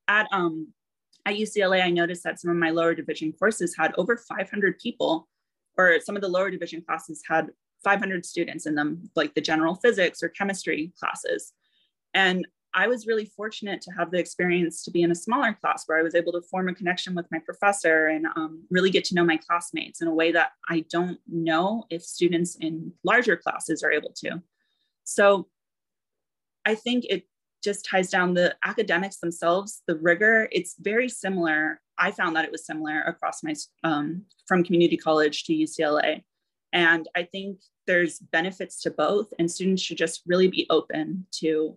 at, 0.08 0.28
um, 0.32 0.74
at 1.26 1.36
UCLA, 1.36 1.84
I 1.84 1.90
noticed 1.90 2.24
that 2.24 2.40
some 2.40 2.52
of 2.52 2.58
my 2.58 2.70
lower 2.70 2.94
division 2.94 3.34
courses 3.34 3.76
had 3.78 3.94
over 3.98 4.18
500 4.18 4.80
people 4.80 5.28
or 5.78 6.00
some 6.02 6.16
of 6.16 6.22
the 6.22 6.28
lower 6.28 6.52
division 6.52 6.82
classes 6.82 7.24
had 7.28 7.50
500 7.84 8.26
students 8.26 8.66
in 8.66 8.76
them, 8.76 9.10
like 9.16 9.34
the 9.34 9.42
general 9.42 9.76
physics 9.76 10.22
or 10.22 10.30
chemistry 10.30 10.92
classes. 11.00 11.54
And 12.20 12.46
I 12.74 12.88
was 12.88 13.08
really 13.08 13.26
fortunate 13.26 13.82
to 13.84 13.92
have 13.92 14.12
the 14.12 14.20
experience 14.20 14.84
to 14.84 14.92
be 14.92 15.04
in 15.04 15.12
a 15.12 15.16
smaller 15.16 15.54
class 15.54 15.84
where 15.86 15.98
I 15.98 16.04
was 16.04 16.16
able 16.16 16.34
to 16.34 16.42
form 16.42 16.68
a 16.68 16.76
connection 16.76 17.16
with 17.16 17.26
my 17.32 17.40
professor 17.40 18.08
and 18.08 18.26
um, 18.36 18.64
really 18.70 18.90
get 18.90 19.06
to 19.06 19.16
know 19.16 19.24
my 19.24 19.38
classmates 19.38 20.02
in 20.02 20.08
a 20.10 20.14
way 20.14 20.34
that 20.34 20.52
I 20.68 20.84
don't 20.92 21.18
know 21.28 21.86
if 21.90 22.04
students 22.04 22.58
in 22.60 22.92
larger 23.06 23.38
classes 23.38 23.84
are 23.84 23.92
able 23.92 24.14
to. 24.18 24.42
So 25.06 25.48
I 26.66 26.76
think 26.76 27.06
it 27.10 27.24
just 27.64 27.86
ties 27.86 28.10
down 28.10 28.34
the 28.34 28.54
academics 28.66 29.20
themselves, 29.20 29.82
the 29.88 29.96
rigor. 29.96 30.50
It's 30.52 30.76
very 30.78 31.08
similar. 31.08 31.80
I 31.98 32.12
found 32.12 32.36
that 32.36 32.46
it 32.46 32.52
was 32.52 32.66
similar 32.66 33.02
across 33.02 33.44
my 33.44 33.56
um, 33.86 34.26
from 34.46 34.66
community 34.66 34.98
college 34.98 35.46
to 35.46 35.54
UCLA, 35.54 36.24
and 36.74 37.08
I 37.16 37.24
think 37.24 37.60
there's 37.88 38.20
benefits 38.20 38.82
to 38.84 38.92
both, 38.92 39.34
and 39.40 39.50
students 39.50 39.82
should 39.82 39.98
just 39.98 40.22
really 40.28 40.48
be 40.48 40.68
open 40.70 41.26
to 41.40 41.76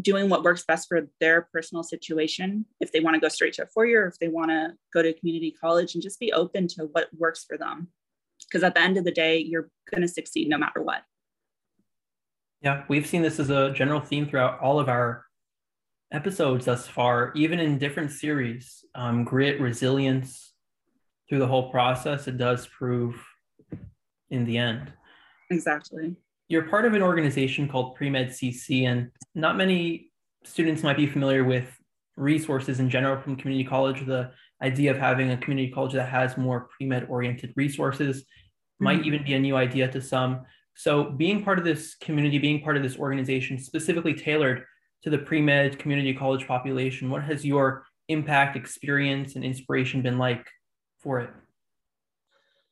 doing 0.00 0.28
what 0.28 0.42
works 0.42 0.64
best 0.66 0.88
for 0.88 1.08
their 1.20 1.48
personal 1.52 1.82
situation. 1.82 2.64
If 2.80 2.92
they 2.92 3.00
want 3.00 3.14
to 3.14 3.20
go 3.20 3.28
straight 3.28 3.54
to 3.54 3.64
a 3.64 3.66
four 3.66 3.86
year, 3.86 4.06
if 4.06 4.18
they 4.18 4.28
want 4.28 4.50
to 4.50 4.74
go 4.92 5.02
to 5.02 5.12
community 5.12 5.54
college, 5.60 5.94
and 5.94 6.02
just 6.02 6.20
be 6.20 6.32
open 6.32 6.68
to 6.68 6.88
what 6.92 7.08
works 7.16 7.44
for 7.44 7.56
them, 7.56 7.88
because 8.46 8.62
at 8.62 8.74
the 8.74 8.80
end 8.80 8.96
of 8.96 9.04
the 9.04 9.12
day, 9.12 9.38
you're 9.38 9.70
going 9.90 10.02
to 10.02 10.08
succeed 10.08 10.48
no 10.48 10.58
matter 10.58 10.82
what. 10.82 11.02
Yeah, 12.62 12.84
we've 12.88 13.06
seen 13.06 13.22
this 13.22 13.38
as 13.38 13.50
a 13.50 13.72
general 13.72 14.00
theme 14.00 14.28
throughout 14.28 14.60
all 14.60 14.80
of 14.80 14.88
our 14.88 15.24
episodes 16.12 16.64
thus 16.64 16.86
far, 16.88 17.32
even 17.34 17.60
in 17.60 17.78
different 17.78 18.10
series. 18.10 18.84
Um, 18.94 19.24
grit, 19.24 19.60
resilience 19.60 20.52
through 21.28 21.38
the 21.38 21.46
whole 21.46 21.70
process, 21.70 22.26
it 22.26 22.38
does 22.38 22.66
prove 22.66 23.22
in 24.30 24.44
the 24.44 24.58
end. 24.58 24.92
Exactly. 25.50 26.16
You're 26.48 26.62
part 26.62 26.86
of 26.86 26.94
an 26.94 27.02
organization 27.02 27.68
called 27.68 27.94
Pre-Med 27.94 28.28
CC, 28.28 28.84
and 28.84 29.10
not 29.34 29.56
many 29.56 30.10
students 30.44 30.82
might 30.82 30.96
be 30.96 31.06
familiar 31.06 31.44
with 31.44 31.66
resources 32.16 32.80
in 32.80 32.90
general 32.90 33.20
from 33.20 33.36
community 33.36 33.68
college. 33.68 34.04
The 34.04 34.32
idea 34.62 34.90
of 34.90 34.98
having 34.98 35.30
a 35.30 35.36
community 35.36 35.70
college 35.70 35.92
that 35.92 36.08
has 36.08 36.36
more 36.36 36.68
pre-med 36.76 37.06
oriented 37.08 37.52
resources 37.56 38.24
might 38.80 38.98
mm-hmm. 38.98 39.06
even 39.06 39.24
be 39.24 39.34
a 39.34 39.38
new 39.38 39.56
idea 39.56 39.88
to 39.88 40.00
some. 40.00 40.44
So, 40.74 41.04
being 41.04 41.44
part 41.44 41.58
of 41.58 41.64
this 41.64 41.94
community, 41.96 42.38
being 42.38 42.62
part 42.62 42.76
of 42.76 42.82
this 42.82 42.98
organization 42.98 43.58
specifically 43.58 44.14
tailored 44.14 44.64
to 45.02 45.10
the 45.10 45.18
pre 45.18 45.40
med 45.40 45.78
community 45.78 46.14
college 46.14 46.46
population, 46.46 47.10
what 47.10 47.24
has 47.24 47.44
your 47.44 47.84
impact, 48.08 48.56
experience, 48.56 49.36
and 49.36 49.44
inspiration 49.44 50.02
been 50.02 50.18
like 50.18 50.46
for 51.00 51.20
it? 51.20 51.30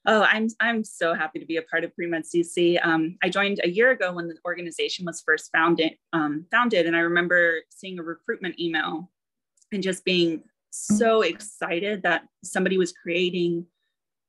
Oh, 0.09 0.23
I'm 0.23 0.49
I'm 0.61 0.85
so 0.85 1.15
happy 1.15 1.41
to 1.41 1.47
be 1.47 1.57
a 1.57 1.63
part 1.63 1.83
of 1.83 1.95
Pre-Med 1.95 2.23
CC. 2.23 2.79
Um, 2.85 3.19
I 3.25 3.29
joined 3.29 3.61
a 3.65 3.69
year 3.69 3.91
ago 3.91 4.13
when 4.13 4.29
the 4.29 4.37
organization 4.45 5.05
was 5.05 5.21
first 5.21 5.51
founded. 5.51 5.97
Um, 6.13 6.47
founded, 6.51 6.87
and 6.87 6.95
I 6.95 7.01
remember 7.01 7.63
seeing 7.71 7.99
a 7.99 8.05
recruitment 8.05 8.61
email 8.61 9.11
and 9.73 9.83
just 9.83 10.05
being 10.05 10.45
so 10.71 11.23
excited 11.23 12.05
that 12.05 12.23
somebody 12.45 12.79
was 12.79 12.93
creating 12.93 13.67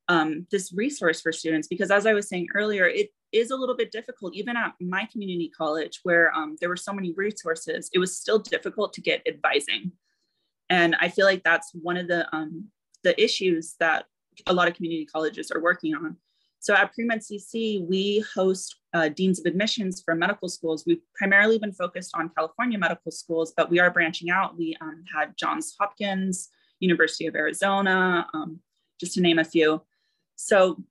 um, 0.08 0.48
this 0.50 0.74
resource 0.74 1.22
for 1.22 1.32
students. 1.32 1.68
Because 1.68 1.92
as 1.92 2.08
I 2.08 2.14
was 2.14 2.28
saying 2.28 2.48
earlier, 2.56 2.88
it 2.88 3.10
is 3.32 3.52
a 3.52 3.56
little 3.56 3.76
bit 3.76 3.92
difficult, 3.92 4.34
even 4.34 4.58
at 4.58 4.74
my 4.82 5.06
community 5.12 5.52
college, 5.56 6.00
where 6.02 6.34
um, 6.34 6.56
there 6.60 6.70
were 6.70 6.78
so 6.78 6.94
many 6.94 7.14
resources, 7.14 7.90
it 7.94 8.00
was 8.00 8.18
still 8.18 8.40
difficult 8.40 8.94
to 8.94 9.02
get 9.02 9.22
advising. 9.28 9.92
And 10.70 10.96
I 11.00 11.10
feel 11.10 11.26
like 11.26 11.44
that's 11.44 11.72
one 11.74 11.98
of 11.98 12.08
the, 12.08 12.34
um, 12.36 12.70
the 13.04 13.22
issues 13.22 13.76
that 13.80 14.06
a 14.46 14.54
lot 14.54 14.68
of 14.68 14.76
community 14.76 15.06
colleges 15.06 15.52
are 15.52 15.62
working 15.62 15.96
on. 15.96 16.18
So 16.60 16.74
at 16.74 16.94
Pre-Med 16.94 17.20
CC, 17.20 17.88
we 17.88 18.24
host 18.36 18.76
uh, 18.94 19.10
deans 19.10 19.40
of 19.40 19.46
admissions 19.46 20.02
for 20.04 20.16
medical 20.16 20.50
schools. 20.50 20.84
We've 20.86 21.02
primarily 21.16 21.60
been 21.60 21.72
focused 21.72 22.12
on 22.16 22.30
California 22.30 22.78
medical 22.78 23.12
schools, 23.12 23.54
but 23.56 23.70
we 23.70 23.80
are 23.80 23.92
branching 23.92 24.30
out. 24.30 24.58
We 24.58 24.76
um, 24.82 25.04
had 25.16 25.38
Johns 25.38 25.76
Hopkins, 25.80 26.50
University 26.80 27.28
of 27.28 27.36
Arizona, 27.36 28.28
um, 28.34 28.60
just 29.00 29.14
to 29.14 29.22
name 29.22 29.40
a 29.40 29.44
few. 29.44 29.82
So 30.36 30.84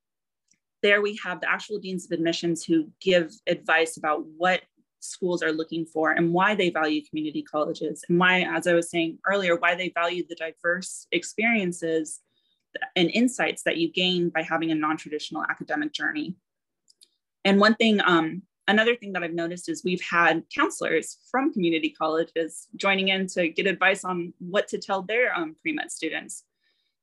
there 0.82 1.02
we 1.02 1.18
have 1.24 1.40
the 1.40 1.50
actual 1.50 1.78
deans 1.78 2.04
of 2.04 2.12
admissions 2.12 2.64
who 2.64 2.88
give 3.00 3.32
advice 3.46 3.96
about 3.96 4.24
what 4.36 4.62
schools 5.00 5.42
are 5.42 5.52
looking 5.52 5.84
for 5.84 6.12
and 6.12 6.32
why 6.32 6.54
they 6.54 6.70
value 6.70 7.02
community 7.08 7.42
colleges 7.42 8.04
and 8.08 8.18
why 8.18 8.40
as 8.42 8.66
i 8.66 8.72
was 8.72 8.90
saying 8.90 9.18
earlier 9.26 9.54
why 9.56 9.74
they 9.74 9.90
value 9.90 10.24
the 10.28 10.34
diverse 10.34 11.06
experiences 11.12 12.20
and 12.94 13.10
insights 13.10 13.62
that 13.62 13.76
you 13.76 13.90
gain 13.90 14.28
by 14.28 14.42
having 14.42 14.70
a 14.70 14.74
non-traditional 14.74 15.44
academic 15.48 15.92
journey. 15.92 16.34
And 17.44 17.60
one 17.60 17.74
thing 17.74 18.00
um, 18.04 18.42
another 18.68 18.96
thing 18.96 19.12
that 19.12 19.22
i've 19.22 19.32
noticed 19.32 19.68
is 19.68 19.84
we've 19.84 20.02
had 20.02 20.42
counselors 20.54 21.18
from 21.30 21.52
community 21.52 21.90
colleges 21.90 22.66
joining 22.76 23.08
in 23.08 23.26
to 23.28 23.48
get 23.48 23.66
advice 23.66 24.04
on 24.04 24.32
what 24.38 24.66
to 24.68 24.78
tell 24.78 25.02
their 25.02 25.34
um, 25.34 25.54
pre-med 25.60 25.90
students. 25.90 26.44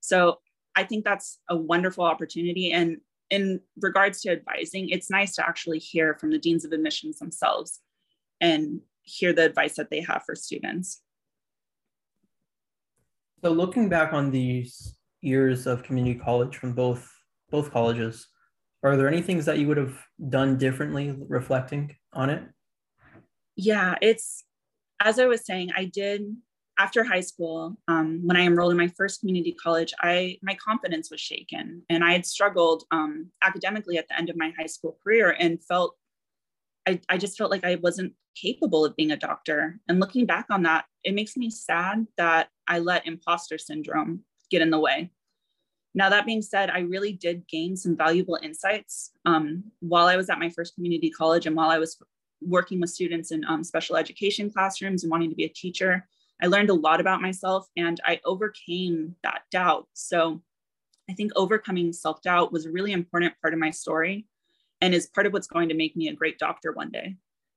So 0.00 0.40
i 0.76 0.84
think 0.84 1.04
that's 1.04 1.38
a 1.48 1.56
wonderful 1.56 2.04
opportunity. 2.04 2.72
And 2.72 2.98
in 3.30 3.60
regards 3.80 4.20
to 4.22 4.30
advising, 4.30 4.90
it's 4.90 5.10
nice 5.10 5.34
to 5.36 5.46
actually 5.46 5.78
hear 5.78 6.14
from 6.14 6.30
the 6.30 6.38
deans 6.38 6.64
of 6.64 6.72
admissions 6.72 7.18
themselves 7.18 7.80
and 8.40 8.80
hear 9.02 9.32
the 9.32 9.44
advice 9.44 9.76
that 9.76 9.90
they 9.90 10.00
have 10.00 10.22
for 10.24 10.34
students. 10.34 11.02
So 13.42 13.50
looking 13.50 13.88
back 13.88 14.12
on 14.12 14.30
these 14.30 14.96
years 15.24 15.66
of 15.66 15.82
community 15.82 16.18
college 16.18 16.56
from 16.56 16.72
both 16.72 17.10
both 17.50 17.70
colleges, 17.70 18.28
are 18.82 18.96
there 18.96 19.08
any 19.08 19.22
things 19.22 19.44
that 19.46 19.58
you 19.58 19.66
would 19.68 19.76
have 19.76 19.96
done 20.28 20.58
differently 20.58 21.14
reflecting 21.28 21.94
on 22.12 22.30
it? 22.30 22.42
Yeah, 23.56 23.96
it's 24.02 24.44
as 25.00 25.18
I 25.18 25.26
was 25.26 25.44
saying, 25.44 25.70
I 25.76 25.86
did 25.86 26.36
after 26.78 27.04
high 27.04 27.20
school, 27.20 27.76
um, 27.86 28.20
when 28.24 28.36
I 28.36 28.40
enrolled 28.40 28.72
in 28.72 28.78
my 28.78 28.88
first 28.96 29.20
community 29.20 29.52
college, 29.52 29.92
I 30.00 30.38
my 30.42 30.56
confidence 30.56 31.10
was 31.10 31.20
shaken, 31.20 31.82
and 31.88 32.04
I 32.04 32.12
had 32.12 32.26
struggled 32.26 32.84
um, 32.90 33.30
academically 33.42 33.96
at 33.98 34.08
the 34.08 34.18
end 34.18 34.28
of 34.28 34.36
my 34.36 34.52
high 34.58 34.66
school 34.66 34.98
career, 35.02 35.36
and 35.38 35.64
felt 35.64 35.96
I, 36.86 37.00
I 37.08 37.16
just 37.16 37.38
felt 37.38 37.50
like 37.50 37.64
I 37.64 37.76
wasn't 37.76 38.12
capable 38.34 38.84
of 38.84 38.96
being 38.96 39.12
a 39.12 39.16
doctor. 39.16 39.78
And 39.88 40.00
looking 40.00 40.26
back 40.26 40.46
on 40.50 40.64
that, 40.64 40.84
it 41.04 41.14
makes 41.14 41.36
me 41.36 41.50
sad 41.50 42.06
that 42.18 42.48
I 42.66 42.80
let 42.80 43.06
imposter 43.06 43.58
syndrome 43.58 44.24
get 44.50 44.62
in 44.62 44.70
the 44.70 44.78
way. 44.78 45.10
Now, 45.94 46.10
that 46.10 46.26
being 46.26 46.42
said, 46.42 46.70
I 46.70 46.80
really 46.80 47.12
did 47.12 47.46
gain 47.46 47.76
some 47.76 47.96
valuable 47.96 48.38
insights 48.42 49.12
um, 49.24 49.64
while 49.80 50.06
I 50.06 50.16
was 50.16 50.28
at 50.28 50.40
my 50.40 50.50
first 50.50 50.74
community 50.74 51.08
college 51.08 51.46
and 51.46 51.54
while 51.54 51.70
I 51.70 51.78
was 51.78 51.96
working 52.40 52.80
with 52.80 52.90
students 52.90 53.30
in 53.30 53.44
um, 53.44 53.62
special 53.62 53.96
education 53.96 54.50
classrooms 54.50 55.04
and 55.04 55.10
wanting 55.10 55.30
to 55.30 55.36
be 55.36 55.44
a 55.44 55.48
teacher. 55.48 56.06
I 56.42 56.46
learned 56.46 56.70
a 56.70 56.74
lot 56.74 57.00
about 57.00 57.22
myself 57.22 57.68
and 57.76 58.00
I 58.04 58.20
overcame 58.24 59.14
that 59.22 59.42
doubt. 59.52 59.86
So 59.94 60.42
I 61.08 61.14
think 61.14 61.32
overcoming 61.36 61.92
self 61.92 62.22
doubt 62.22 62.52
was 62.52 62.66
a 62.66 62.72
really 62.72 62.92
important 62.92 63.34
part 63.40 63.54
of 63.54 63.60
my 63.60 63.70
story 63.70 64.26
and 64.80 64.94
is 64.94 65.06
part 65.06 65.26
of 65.26 65.32
what's 65.32 65.46
going 65.46 65.68
to 65.68 65.74
make 65.74 65.96
me 65.96 66.08
a 66.08 66.14
great 66.14 66.38
doctor 66.38 66.72
one 66.72 66.90
day. 66.90 67.16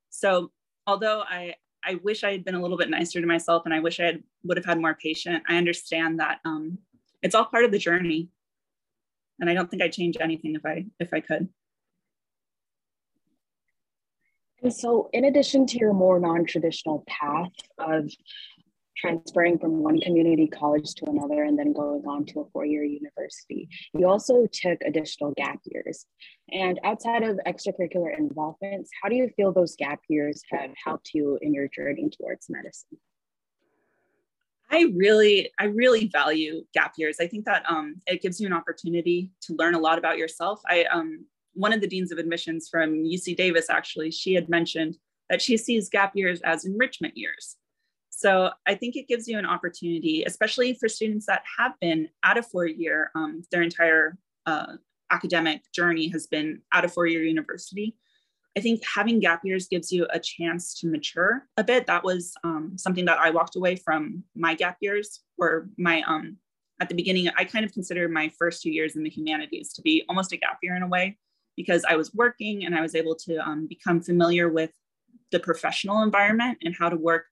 So 0.09 0.51
although 0.85 1.23
I, 1.27 1.55
I 1.87 1.95
wish 2.03 2.23
I 2.23 2.31
had 2.31 2.43
been 2.43 2.55
a 2.55 2.61
little 2.61 2.77
bit 2.77 2.89
nicer 2.89 3.21
to 3.21 3.27
myself 3.27 3.63
and 3.65 3.73
I 3.73 3.79
wish 3.79 3.99
I 3.99 4.05
had, 4.05 4.23
would 4.43 4.57
have 4.57 4.65
had 4.65 4.79
more 4.79 4.93
patience, 4.93 5.43
I 5.47 5.55
understand 5.55 6.19
that 6.19 6.39
um, 6.43 6.79
it's 7.23 7.33
all 7.33 7.45
part 7.45 7.63
of 7.63 7.71
the 7.71 7.79
journey. 7.79 8.29
And 9.39 9.49
I 9.49 9.53
don't 9.53 9.71
think 9.71 9.81
I'd 9.81 9.93
change 9.93 10.17
anything 10.19 10.55
if 10.55 10.65
I 10.65 10.85
if 10.99 11.13
I 11.13 11.19
could. 11.19 11.47
And 14.63 14.73
so, 14.73 15.09
in 15.13 15.25
addition 15.25 15.67
to 15.67 15.77
your 15.77 15.93
more 15.93 16.19
non 16.19 16.43
traditional 16.45 17.03
path 17.07 17.51
of 17.77 18.11
transferring 18.97 19.59
from 19.59 19.79
one 19.79 19.99
community 20.01 20.47
college 20.47 20.93
to 20.95 21.05
another 21.05 21.43
and 21.43 21.57
then 21.57 21.73
going 21.73 22.03
on 22.07 22.25
to 22.25 22.41
a 22.41 22.45
four 22.51 22.65
year 22.65 22.83
university, 22.83 23.69
you 23.93 24.07
also 24.07 24.47
took 24.51 24.79
additional 24.85 25.33
gap 25.37 25.59
years. 25.65 26.05
And 26.51 26.79
outside 26.83 27.23
of 27.23 27.39
extracurricular 27.45 28.17
involvements, 28.17 28.89
how 29.01 29.09
do 29.09 29.15
you 29.15 29.29
feel 29.35 29.51
those 29.51 29.75
gap 29.75 29.99
years 30.09 30.41
have 30.51 30.71
helped 30.83 31.11
you 31.13 31.37
in 31.41 31.53
your 31.53 31.67
journey 31.67 32.09
towards 32.09 32.49
medicine? 32.49 32.97
I 34.69 34.91
really, 34.95 35.49
I 35.59 35.65
really 35.65 36.09
value 36.11 36.63
gap 36.73 36.93
years. 36.97 37.17
I 37.21 37.27
think 37.27 37.45
that 37.45 37.63
um, 37.69 38.01
it 38.05 38.21
gives 38.21 38.39
you 38.39 38.47
an 38.47 38.53
opportunity 38.53 39.31
to 39.43 39.55
learn 39.55 39.75
a 39.75 39.79
lot 39.79 39.97
about 39.97 40.17
yourself. 40.17 40.61
I 40.67 40.83
um, 40.85 41.25
one 41.53 41.73
of 41.73 41.81
the 41.81 41.87
deans 41.87 42.11
of 42.11 42.17
admissions 42.17 42.69
from 42.69 43.03
UC 43.03 43.35
Davis, 43.35 43.69
actually, 43.69 44.11
she 44.11 44.33
had 44.33 44.47
mentioned 44.47 44.97
that 45.29 45.41
she 45.41 45.57
sees 45.57 45.89
gap 45.89 46.11
years 46.15 46.41
as 46.41 46.65
enrichment 46.65 47.17
years. 47.17 47.55
So 48.17 48.49
I 48.65 48.73
think 48.73 48.95
it 48.95 49.07
gives 49.07 49.27
you 49.27 49.37
an 49.37 49.45
opportunity, 49.45 50.23
especially 50.25 50.73
for 50.73 50.89
students 50.89 51.27
that 51.27 51.43
have 51.59 51.73
been 51.79 52.09
at 52.23 52.35
a 52.35 52.41
four 52.41 52.65
year, 52.65 53.11
um, 53.13 53.43
their 53.51 53.61
entire 53.61 54.17
uh, 54.47 54.73
academic 55.11 55.61
journey 55.71 56.07
has 56.07 56.25
been 56.25 56.63
at 56.73 56.83
a 56.83 56.89
four 56.89 57.05
year 57.05 57.21
university. 57.21 57.95
I 58.57 58.59
think 58.59 58.81
having 58.83 59.19
gap 59.19 59.41
years 59.45 59.67
gives 59.67 59.91
you 59.91 60.07
a 60.09 60.19
chance 60.19 60.73
to 60.79 60.87
mature 60.87 61.47
a 61.57 61.63
bit. 61.63 61.85
That 61.85 62.03
was 62.03 62.33
um, 62.43 62.73
something 62.75 63.05
that 63.05 63.19
I 63.19 63.29
walked 63.29 63.55
away 63.55 63.75
from 63.75 64.23
my 64.35 64.55
gap 64.55 64.77
years, 64.81 65.21
or 65.37 65.69
my 65.77 66.01
um, 66.07 66.37
at 66.79 66.89
the 66.89 66.95
beginning, 66.95 67.29
I 67.37 67.43
kind 67.43 67.65
of 67.65 67.71
considered 67.71 68.11
my 68.11 68.31
first 68.39 68.63
two 68.63 68.71
years 68.71 68.95
in 68.95 69.03
the 69.03 69.11
humanities 69.11 69.73
to 69.73 69.83
be 69.83 70.03
almost 70.09 70.31
a 70.31 70.37
gap 70.37 70.57
year 70.63 70.75
in 70.75 70.81
a 70.81 70.87
way 70.87 71.19
because 71.55 71.85
I 71.87 71.95
was 71.95 72.15
working 72.15 72.65
and 72.65 72.73
I 72.73 72.81
was 72.81 72.95
able 72.95 73.13
to 73.27 73.37
um, 73.47 73.67
become 73.67 74.01
familiar 74.01 74.49
with 74.49 74.71
the 75.31 75.39
professional 75.39 76.01
environment 76.01 76.57
and 76.63 76.75
how 76.75 76.89
to 76.89 76.95
work 76.95 77.25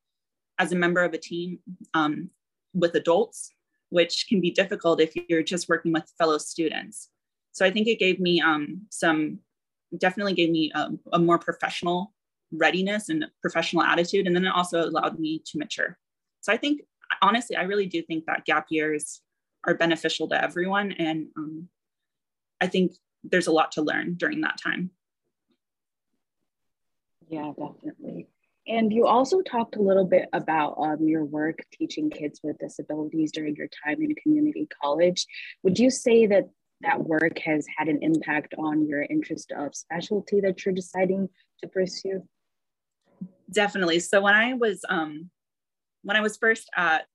as 0.57 0.71
a 0.71 0.75
member 0.75 1.03
of 1.03 1.13
a 1.13 1.17
team 1.17 1.59
um, 1.93 2.29
with 2.73 2.95
adults, 2.95 3.51
which 3.89 4.27
can 4.27 4.41
be 4.41 4.51
difficult 4.51 5.01
if 5.01 5.13
you're 5.29 5.43
just 5.43 5.69
working 5.69 5.91
with 5.91 6.11
fellow 6.17 6.37
students. 6.37 7.09
So 7.51 7.65
I 7.65 7.71
think 7.71 7.87
it 7.87 7.99
gave 7.99 8.19
me 8.19 8.41
um, 8.41 8.81
some, 8.89 9.39
definitely 9.97 10.33
gave 10.33 10.49
me 10.49 10.71
a, 10.75 10.89
a 11.13 11.19
more 11.19 11.39
professional 11.39 12.13
readiness 12.51 13.09
and 13.09 13.25
professional 13.41 13.83
attitude. 13.83 14.27
And 14.27 14.35
then 14.35 14.45
it 14.45 14.53
also 14.53 14.83
allowed 14.83 15.19
me 15.19 15.41
to 15.45 15.57
mature. 15.57 15.97
So 16.41 16.51
I 16.51 16.57
think, 16.57 16.81
honestly, 17.21 17.55
I 17.55 17.63
really 17.63 17.85
do 17.85 18.01
think 18.01 18.25
that 18.25 18.45
gap 18.45 18.67
years 18.69 19.21
are 19.65 19.73
beneficial 19.73 20.27
to 20.29 20.43
everyone. 20.43 20.91
And 20.93 21.27
um, 21.37 21.69
I 22.61 22.67
think 22.67 22.93
there's 23.23 23.47
a 23.47 23.51
lot 23.51 23.71
to 23.73 23.81
learn 23.81 24.15
during 24.15 24.41
that 24.41 24.59
time. 24.61 24.91
Yeah, 27.27 27.51
definitely. 27.57 28.27
And 28.67 28.91
you 28.91 29.05
also 29.05 29.41
talked 29.41 29.75
a 29.75 29.81
little 29.81 30.05
bit 30.05 30.27
about 30.33 30.75
um, 30.79 31.07
your 31.07 31.23
work 31.23 31.59
teaching 31.71 32.09
kids 32.09 32.39
with 32.43 32.57
disabilities 32.57 33.31
during 33.31 33.55
your 33.55 33.69
time 33.83 34.01
in 34.01 34.15
community 34.15 34.67
college. 34.81 35.25
Would 35.63 35.77
you 35.77 35.91
say 35.91 36.25
that 36.27 36.49
that 36.81 37.03
work 37.03 37.39
has 37.39 37.65
had 37.77 37.87
an 37.87 37.99
impact 38.01 38.53
on 38.57 38.87
your 38.87 39.03
interest 39.03 39.51
of 39.51 39.75
specialty 39.75 40.41
that 40.41 40.65
you're 40.65 40.73
deciding 40.73 41.29
to 41.61 41.67
pursue? 41.67 42.23
Definitely. 43.51 43.99
So 43.99 44.21
when 44.21 44.33
I 44.33 44.53
was 44.53 44.83
um, 44.89 45.29
when 46.01 46.17
I 46.17 46.21
was 46.21 46.37
first 46.37 46.69
at 46.75 47.05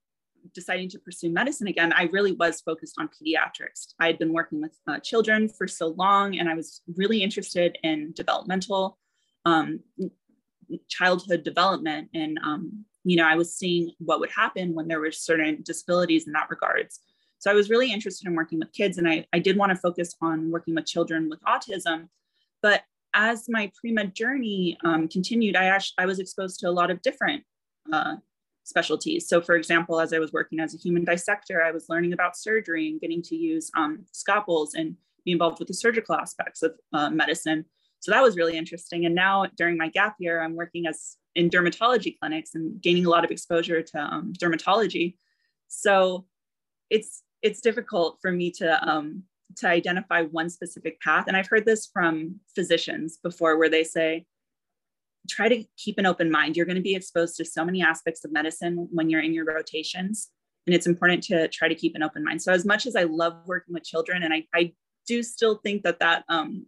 deciding 0.55 0.89
to 0.91 0.99
pursue 0.99 1.31
medicine 1.31 1.67
again, 1.67 1.93
I 1.93 2.05
really 2.05 2.33
was 2.33 2.61
focused 2.61 2.97
on 2.99 3.09
pediatrics. 3.09 3.95
I 3.99 4.07
had 4.07 4.19
been 4.19 4.33
working 4.33 4.63
with 4.63 4.77
uh, 4.89 4.99
children 5.01 5.49
for 5.49 5.69
so 5.69 5.89
long, 5.89 6.39
and 6.39 6.49
I 6.49 6.55
was 6.55 6.81
really 6.97 7.23
interested 7.23 7.77
in 7.83 8.13
developmental 8.15 8.99
um, 9.45 9.81
childhood 10.89 11.43
development. 11.45 12.09
And, 12.15 12.39
um, 12.45 12.85
you 13.05 13.17
know, 13.17 13.27
I 13.27 13.35
was 13.35 13.57
seeing 13.57 13.93
what 13.99 14.21
would 14.21 14.31
happen 14.31 14.75
when 14.75 14.89
there 14.89 15.01
were 15.01 15.13
certain 15.13 15.63
disabilities 15.63 16.27
in 16.27 16.33
that 16.33 16.51
regards. 16.51 17.01
So 17.39 17.51
I 17.51 17.55
was 17.55 17.71
really 17.71 17.91
interested 17.91 18.29
in 18.29 18.35
working 18.35 18.59
with 18.59 18.73
kids, 18.73 18.99
and 18.99 19.09
I, 19.09 19.25
I 19.33 19.39
did 19.39 19.57
want 19.57 19.71
to 19.71 19.77
focus 19.77 20.15
on 20.21 20.51
working 20.51 20.75
with 20.75 20.87
children 20.87 21.31
with 21.31 21.41
autism. 21.43 22.09
But 22.61 22.83
as 23.15 23.47
my 23.49 23.73
pre-med 23.81 24.15
journey 24.15 24.77
um, 24.85 25.09
continued, 25.09 25.57
I 25.57 25.65
actually 25.65 25.95
I 25.99 26.07
was 26.07 26.19
exposed 26.19 26.61
to 26.61 26.69
a 26.69 26.71
lot 26.71 26.91
of 26.91 27.01
different 27.01 27.43
uh, 27.91 28.17
specialties. 28.65 29.27
So, 29.29 29.41
for 29.41 29.57
example, 29.57 30.01
as 30.01 30.13
I 30.13 30.19
was 30.19 30.33
working 30.33 30.61
as 30.61 30.75
a 30.75 30.79
human 30.79 31.05
dissector, 31.05 31.63
I 31.63 31.73
was 31.73 31.87
learning 31.89 32.13
about 32.13 32.37
surgery 32.37 32.89
and 32.89 33.01
getting 33.01 33.23
to 33.23 33.37
use 33.37 33.71
um, 33.75 34.05
scalpels 34.13 34.75
and 34.75 34.97
be 35.25 35.33
involved 35.33 35.59
with 35.59 35.69
the 35.69 35.75
surgical 35.75 36.15
aspects 36.15 36.63
of 36.63 36.73
uh, 36.93 37.11
medicine. 37.11 37.65
So 38.01 38.11
that 38.11 38.23
was 38.23 38.37
really 38.37 38.57
interesting. 38.57 39.05
And 39.05 39.15
now 39.15 39.47
during 39.57 39.77
my 39.77 39.89
gap 39.89 40.17
year, 40.19 40.43
I'm 40.43 40.57
working 40.57 40.87
as 40.87 41.17
in 41.35 41.49
dermatology 41.49 42.19
clinics 42.19 42.55
and 42.55 42.81
gaining 42.81 43.07
a 43.07 43.11
lot 43.11 43.25
of 43.25 43.31
exposure 43.31 43.83
to 43.83 43.99
um, 43.99 44.33
dermatology. 44.39 45.17
So 45.69 46.27
it's 46.89 47.23
it's 47.43 47.61
difficult 47.61 48.19
for 48.21 48.33
me 48.33 48.51
to 48.53 48.89
um, 48.89 49.25
to 49.57 49.69
identify 49.69 50.23
one 50.23 50.51
specific 50.51 51.01
path. 51.01 51.25
And 51.27 51.37
I've 51.37 51.49
heard 51.49 51.67
this 51.67 51.87
from 51.87 52.41
physicians 52.55 53.19
before, 53.23 53.59
where 53.59 53.69
they 53.69 53.85
say, 53.85 54.27
try 55.29 55.49
to 55.49 55.65
keep 55.77 55.99
an 55.99 56.07
open 56.07 56.31
mind. 56.31 56.57
You're 56.57 56.67
going 56.67 56.77
to 56.77 56.83
be 56.83 56.95
exposed 56.95 57.37
to 57.37 57.45
so 57.45 57.65
many 57.65 57.83
aspects 57.83 58.25
of 58.25 58.33
medicine 58.33 58.89
when 58.91 59.11
you're 59.11 59.21
in 59.21 59.35
your 59.35 59.45
rotations. 59.45 60.29
And 60.67 60.75
it's 60.75 60.87
important 60.87 61.23
to 61.25 61.49
try 61.49 61.69
to 61.69 61.75
keep 61.75 61.95
an 61.95 62.03
open 62.03 62.25
mind. 62.25 62.43
So, 62.43 62.53
as 62.53 62.65
much 62.65 62.87
as 62.87 62.95
I 62.97 63.05
love 63.05 63.35
working 63.47 63.75
with 63.75 63.85
children, 63.85 64.23
and 64.23 64.33
I, 64.33 64.47
I 64.55 64.73
do 65.07 65.23
still 65.23 65.57
think 65.57 65.83
that 65.83 65.99
that 66.01 66.25
um, 66.29 66.67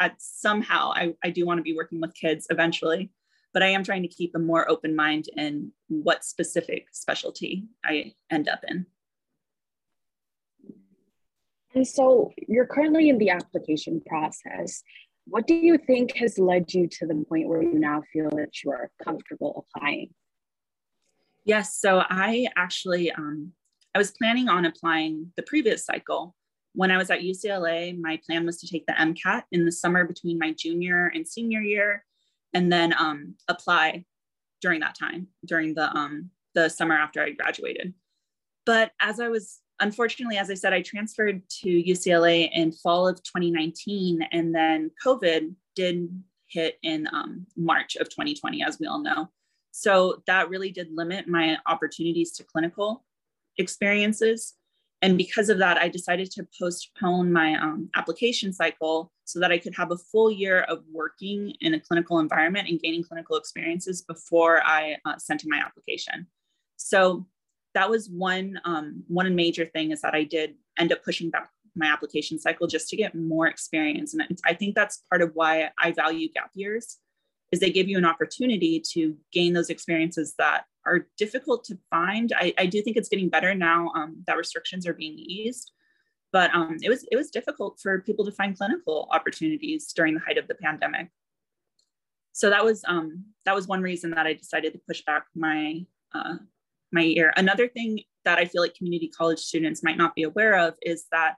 at 0.00 0.14
somehow 0.18 0.92
I, 0.94 1.14
I 1.22 1.30
do 1.30 1.46
want 1.46 1.58
to 1.58 1.62
be 1.62 1.74
working 1.74 2.00
with 2.00 2.14
kids 2.14 2.46
eventually, 2.50 3.10
but 3.52 3.62
I 3.62 3.68
am 3.68 3.84
trying 3.84 4.02
to 4.02 4.08
keep 4.08 4.34
a 4.34 4.38
more 4.38 4.68
open 4.70 4.94
mind 4.94 5.26
in 5.36 5.72
what 5.88 6.24
specific 6.24 6.86
specialty 6.92 7.64
I 7.84 8.14
end 8.30 8.48
up 8.48 8.60
in. 8.68 8.86
And 11.74 11.86
so 11.86 12.32
you're 12.46 12.66
currently 12.66 13.08
in 13.08 13.18
the 13.18 13.30
application 13.30 14.00
process. 14.06 14.82
What 15.26 15.46
do 15.46 15.54
you 15.54 15.78
think 15.78 16.16
has 16.16 16.38
led 16.38 16.72
you 16.72 16.86
to 16.86 17.06
the 17.06 17.24
point 17.28 17.48
where 17.48 17.62
you 17.62 17.78
now 17.78 18.02
feel 18.12 18.30
that 18.30 18.62
you 18.62 18.70
are 18.70 18.90
comfortable 19.02 19.66
applying? 19.74 20.10
Yes, 21.44 21.76
so 21.76 22.02
I 22.08 22.46
actually 22.56 23.10
um, 23.10 23.52
I 23.94 23.98
was 23.98 24.12
planning 24.12 24.48
on 24.48 24.64
applying 24.64 25.32
the 25.36 25.42
previous 25.42 25.84
cycle. 25.84 26.34
When 26.74 26.90
I 26.90 26.96
was 26.96 27.10
at 27.10 27.20
UCLA, 27.20 27.98
my 27.98 28.20
plan 28.26 28.44
was 28.44 28.58
to 28.60 28.66
take 28.66 28.86
the 28.86 28.92
MCAT 28.92 29.44
in 29.52 29.64
the 29.64 29.72
summer 29.72 30.04
between 30.04 30.38
my 30.38 30.52
junior 30.52 31.10
and 31.14 31.26
senior 31.26 31.60
year, 31.60 32.04
and 32.52 32.72
then 32.72 32.94
um, 32.98 33.36
apply 33.48 34.04
during 34.60 34.80
that 34.80 34.96
time, 34.98 35.28
during 35.44 35.74
the 35.74 35.94
um, 35.96 36.30
the 36.54 36.68
summer 36.68 36.96
after 36.96 37.22
I 37.22 37.30
graduated. 37.30 37.94
But 38.66 38.92
as 39.00 39.20
I 39.20 39.28
was 39.28 39.60
unfortunately, 39.80 40.36
as 40.36 40.50
I 40.50 40.54
said, 40.54 40.72
I 40.72 40.82
transferred 40.82 41.42
to 41.62 41.68
UCLA 41.68 42.50
in 42.52 42.72
fall 42.72 43.08
of 43.08 43.22
2019, 43.22 44.22
and 44.32 44.54
then 44.54 44.90
COVID 45.04 45.54
did 45.74 46.08
hit 46.46 46.78
in 46.82 47.08
um, 47.12 47.46
March 47.56 47.96
of 47.96 48.08
2020, 48.08 48.62
as 48.62 48.78
we 48.78 48.86
all 48.86 49.00
know. 49.00 49.28
So 49.72 50.22
that 50.26 50.48
really 50.48 50.70
did 50.70 50.88
limit 50.92 51.26
my 51.26 51.58
opportunities 51.66 52.32
to 52.32 52.44
clinical 52.44 53.04
experiences. 53.58 54.54
And 55.04 55.18
because 55.18 55.50
of 55.50 55.58
that, 55.58 55.76
I 55.76 55.88
decided 55.88 56.30
to 56.30 56.48
postpone 56.58 57.30
my 57.30 57.56
um, 57.60 57.90
application 57.94 58.54
cycle 58.54 59.12
so 59.24 59.38
that 59.38 59.52
I 59.52 59.58
could 59.58 59.74
have 59.74 59.90
a 59.90 59.98
full 59.98 60.30
year 60.30 60.62
of 60.62 60.82
working 60.90 61.52
in 61.60 61.74
a 61.74 61.80
clinical 61.80 62.20
environment 62.20 62.70
and 62.70 62.80
gaining 62.80 63.04
clinical 63.04 63.36
experiences 63.36 64.00
before 64.00 64.62
I 64.64 64.96
uh, 65.04 65.18
sent 65.18 65.44
in 65.44 65.50
my 65.50 65.58
application. 65.58 66.26
So 66.76 67.26
that 67.74 67.90
was 67.90 68.08
one 68.08 68.58
um, 68.64 69.04
one 69.08 69.34
major 69.34 69.66
thing 69.66 69.90
is 69.90 70.00
that 70.00 70.14
I 70.14 70.24
did 70.24 70.54
end 70.78 70.90
up 70.90 71.04
pushing 71.04 71.28
back 71.28 71.50
my 71.76 71.86
application 71.86 72.38
cycle 72.38 72.66
just 72.66 72.88
to 72.88 72.96
get 72.96 73.14
more 73.14 73.46
experience. 73.46 74.14
And 74.14 74.22
I 74.46 74.54
think 74.54 74.74
that's 74.74 75.02
part 75.10 75.20
of 75.20 75.32
why 75.34 75.68
I 75.78 75.92
value 75.92 76.32
gap 76.32 76.50
years 76.54 76.96
is 77.54 77.60
they 77.60 77.70
give 77.70 77.88
you 77.88 77.96
an 77.96 78.04
opportunity 78.04 78.82
to 78.92 79.16
gain 79.32 79.52
those 79.52 79.70
experiences 79.70 80.34
that 80.38 80.64
are 80.84 81.06
difficult 81.16 81.62
to 81.64 81.78
find. 81.88 82.32
I, 82.36 82.52
I 82.58 82.66
do 82.66 82.82
think 82.82 82.96
it's 82.96 83.08
getting 83.08 83.28
better 83.28 83.54
now 83.54 83.92
um, 83.94 84.24
that 84.26 84.36
restrictions 84.36 84.86
are 84.88 84.92
being 84.92 85.14
eased, 85.16 85.70
but 86.32 86.52
um, 86.52 86.78
it 86.82 86.88
was 86.88 87.06
it 87.12 87.16
was 87.16 87.30
difficult 87.30 87.78
for 87.80 88.00
people 88.00 88.24
to 88.24 88.32
find 88.32 88.58
clinical 88.58 89.08
opportunities 89.12 89.92
during 89.94 90.14
the 90.14 90.20
height 90.20 90.36
of 90.36 90.48
the 90.48 90.56
pandemic. 90.56 91.08
So 92.32 92.50
that 92.50 92.64
was 92.64 92.82
um, 92.88 93.24
that 93.44 93.54
was 93.54 93.68
one 93.68 93.82
reason 93.82 94.10
that 94.10 94.26
I 94.26 94.32
decided 94.32 94.72
to 94.72 94.80
push 94.88 95.02
back 95.04 95.26
my 95.36 95.86
uh, 96.12 96.38
my 96.90 97.02
year. 97.02 97.32
Another 97.36 97.68
thing 97.68 98.00
that 98.24 98.38
I 98.38 98.46
feel 98.46 98.62
like 98.62 98.74
community 98.74 99.08
college 99.08 99.38
students 99.38 99.84
might 99.84 99.96
not 99.96 100.16
be 100.16 100.24
aware 100.24 100.58
of 100.58 100.74
is 100.82 101.04
that 101.12 101.36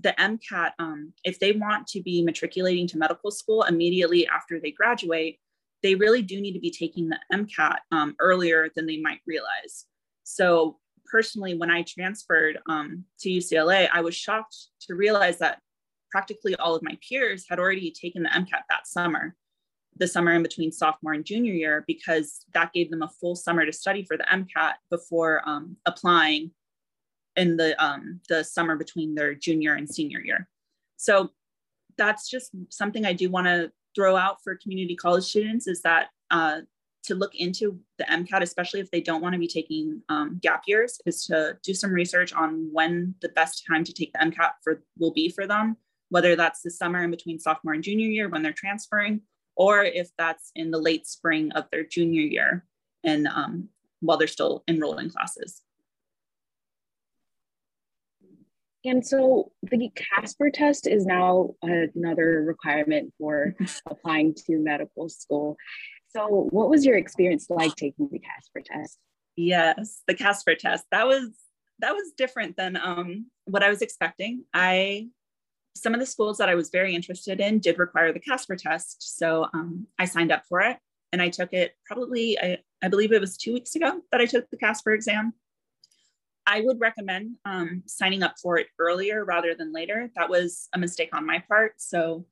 the 0.00 0.14
MCAT, 0.18 0.72
um, 0.78 1.12
if 1.24 1.38
they 1.38 1.52
want 1.52 1.86
to 1.88 2.02
be 2.02 2.22
matriculating 2.22 2.86
to 2.88 2.98
medical 2.98 3.30
school 3.30 3.62
immediately 3.62 4.26
after 4.26 4.60
they 4.60 4.70
graduate, 4.70 5.38
they 5.82 5.94
really 5.94 6.22
do 6.22 6.40
need 6.40 6.54
to 6.54 6.60
be 6.60 6.70
taking 6.70 7.08
the 7.08 7.18
MCAT 7.32 7.76
um, 7.92 8.16
earlier 8.18 8.70
than 8.74 8.86
they 8.86 8.96
might 8.96 9.20
realize. 9.26 9.84
So 10.24 10.78
personally, 11.04 11.54
when 11.54 11.70
I 11.70 11.82
transferred 11.82 12.58
um, 12.68 13.04
to 13.20 13.28
UCLA, 13.28 13.88
I 13.92 14.00
was 14.00 14.16
shocked 14.16 14.56
to 14.82 14.94
realize 14.94 15.38
that 15.38 15.60
practically 16.10 16.56
all 16.56 16.74
of 16.74 16.82
my 16.82 16.98
peers 17.06 17.44
had 17.48 17.58
already 17.58 17.90
taken 17.90 18.22
the 18.22 18.30
MCAT 18.30 18.62
that 18.70 18.86
summer, 18.86 19.34
the 19.96 20.08
summer 20.08 20.32
in 20.32 20.42
between 20.42 20.72
sophomore 20.72 21.12
and 21.12 21.24
junior 21.24 21.52
year, 21.52 21.84
because 21.86 22.44
that 22.54 22.72
gave 22.72 22.90
them 22.90 23.02
a 23.02 23.10
full 23.20 23.36
summer 23.36 23.66
to 23.66 23.72
study 23.72 24.04
for 24.04 24.16
the 24.16 24.26
MCAT 24.32 24.72
before 24.90 25.42
um, 25.46 25.76
applying 25.86 26.50
in 27.36 27.56
the 27.56 27.82
um, 27.84 28.20
the 28.28 28.44
summer 28.44 28.76
between 28.76 29.14
their 29.14 29.34
junior 29.34 29.74
and 29.74 29.88
senior 29.88 30.20
year. 30.20 30.48
So 30.96 31.30
that's 31.96 32.28
just 32.28 32.50
something 32.70 33.04
I 33.04 33.12
do 33.12 33.30
want 33.30 33.46
to 33.46 33.70
throw 33.94 34.16
out 34.16 34.38
for 34.42 34.56
community 34.56 34.96
college 34.96 35.24
students 35.24 35.66
is 35.66 35.82
that 35.82 36.08
uh, 36.30 36.60
to 37.04 37.14
look 37.14 37.34
into 37.34 37.78
the 37.98 38.04
MCAT, 38.04 38.40
especially 38.40 38.80
if 38.80 38.90
they 38.90 39.00
don't 39.00 39.22
want 39.22 39.34
to 39.34 39.38
be 39.38 39.46
taking 39.46 40.02
um, 40.08 40.38
gap 40.42 40.62
years, 40.66 41.00
is 41.06 41.24
to 41.26 41.56
do 41.62 41.74
some 41.74 41.92
research 41.92 42.32
on 42.32 42.70
when 42.72 43.14
the 43.20 43.28
best 43.30 43.64
time 43.68 43.84
to 43.84 43.92
take 43.92 44.12
the 44.12 44.18
MCAT 44.18 44.50
for 44.62 44.82
will 44.98 45.12
be 45.12 45.28
for 45.28 45.46
them, 45.46 45.76
whether 46.08 46.34
that's 46.34 46.62
the 46.62 46.70
summer 46.70 47.02
in 47.02 47.10
between 47.10 47.38
sophomore 47.38 47.74
and 47.74 47.84
junior 47.84 48.08
year 48.08 48.28
when 48.28 48.42
they're 48.42 48.52
transferring, 48.52 49.20
or 49.56 49.84
if 49.84 50.08
that's 50.18 50.50
in 50.56 50.70
the 50.70 50.78
late 50.78 51.06
spring 51.06 51.52
of 51.52 51.66
their 51.70 51.84
junior 51.84 52.22
year 52.22 52.64
and 53.04 53.28
um, 53.28 53.68
while 54.00 54.16
they're 54.16 54.26
still 54.26 54.64
enrolled 54.66 55.00
in 55.00 55.10
classes. 55.10 55.60
And 58.84 59.06
so 59.06 59.52
the 59.62 59.90
Casper 59.94 60.50
test 60.50 60.86
is 60.86 61.06
now 61.06 61.54
another 61.62 62.42
requirement 62.42 63.12
for 63.18 63.54
applying 63.88 64.34
to 64.46 64.58
medical 64.58 65.08
school. 65.08 65.56
So, 66.14 66.48
what 66.50 66.70
was 66.70 66.84
your 66.84 66.96
experience 66.96 67.46
like 67.48 67.74
taking 67.76 68.08
the 68.12 68.20
Casper 68.20 68.60
test? 68.64 68.98
Yes, 69.36 70.02
the 70.06 70.14
Casper 70.14 70.54
test. 70.54 70.84
That 70.92 71.06
was 71.06 71.30
that 71.80 71.92
was 71.92 72.12
different 72.16 72.56
than 72.56 72.76
um, 72.76 73.26
what 73.46 73.64
I 73.64 73.68
was 73.68 73.82
expecting. 73.82 74.44
I 74.52 75.08
some 75.76 75.92
of 75.92 75.98
the 75.98 76.06
schools 76.06 76.38
that 76.38 76.48
I 76.48 76.54
was 76.54 76.70
very 76.70 76.94
interested 76.94 77.40
in 77.40 77.58
did 77.58 77.78
require 77.78 78.12
the 78.12 78.20
Casper 78.20 78.54
test, 78.54 79.16
so 79.18 79.46
um, 79.52 79.88
I 79.98 80.04
signed 80.04 80.30
up 80.30 80.44
for 80.48 80.60
it 80.60 80.76
and 81.14 81.22
I 81.22 81.28
took 81.28 81.52
it. 81.52 81.76
Probably, 81.86 82.38
I, 82.40 82.58
I 82.82 82.88
believe 82.88 83.12
it 83.12 83.20
was 83.20 83.36
two 83.36 83.54
weeks 83.54 83.76
ago 83.76 84.00
that 84.10 84.20
I 84.20 84.26
took 84.26 84.50
the 84.50 84.56
Casper 84.56 84.92
exam. 84.92 85.32
I 86.46 86.60
would 86.60 86.80
recommend 86.80 87.36
um, 87.44 87.82
signing 87.86 88.22
up 88.22 88.34
for 88.42 88.58
it 88.58 88.66
earlier 88.78 89.24
rather 89.24 89.54
than 89.54 89.72
later. 89.72 90.10
That 90.16 90.28
was 90.28 90.68
a 90.74 90.78
mistake 90.78 91.14
on 91.14 91.26
my 91.26 91.42
part. 91.48 91.74
So 91.78 92.26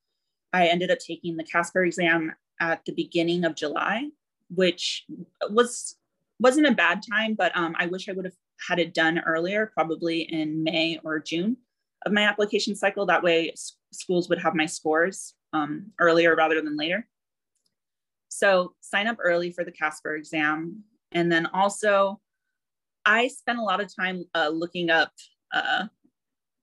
I 0.53 0.67
ended 0.67 0.91
up 0.91 0.99
taking 0.99 1.37
the 1.37 1.45
Casper 1.45 1.85
exam 1.85 2.33
at 2.61 2.85
the 2.85 2.93
beginning 2.93 3.45
of 3.45 3.55
July, 3.55 4.09
which 4.55 5.07
was 5.51 5.97
wasn't 6.39 6.67
a 6.67 6.75
bad 6.75 7.03
time, 7.09 7.35
but 7.35 7.57
um, 7.57 7.75
I 7.79 7.87
wish 7.87 8.09
I 8.09 8.13
would 8.13 8.25
have 8.25 8.35
had 8.69 8.79
it 8.79 8.95
done 8.95 9.21
earlier, 9.21 9.71
probably 9.73 10.23
in 10.23 10.63
May 10.63 10.99
or 11.05 11.19
June 11.19 11.57
of 12.05 12.13
my 12.13 12.23
application 12.23 12.75
cycle. 12.75 13.07
That 13.07 13.23
way, 13.23 13.55
schools 13.93 14.29
would 14.29 14.41
have 14.41 14.55
my 14.55 14.67
scores 14.67 15.35
um, 15.53 15.93
earlier 16.01 16.35
rather 16.35 16.61
than 16.61 16.77
later. 16.77 17.07
So 18.29 18.75
sign 18.81 19.07
up 19.07 19.19
early 19.23 19.53
for 19.53 19.63
the 19.63 19.73
Casper 19.73 20.17
exam, 20.17 20.85
and 21.13 21.31
then 21.31 21.47
also 21.47 22.21
I 23.05 23.29
spent 23.29 23.59
a 23.59 23.63
lot 23.63 23.81
of 23.81 23.95
time 23.95 24.25
uh, 24.35 24.49
looking 24.49 24.91
up 24.91 25.13
uh, 25.53 25.87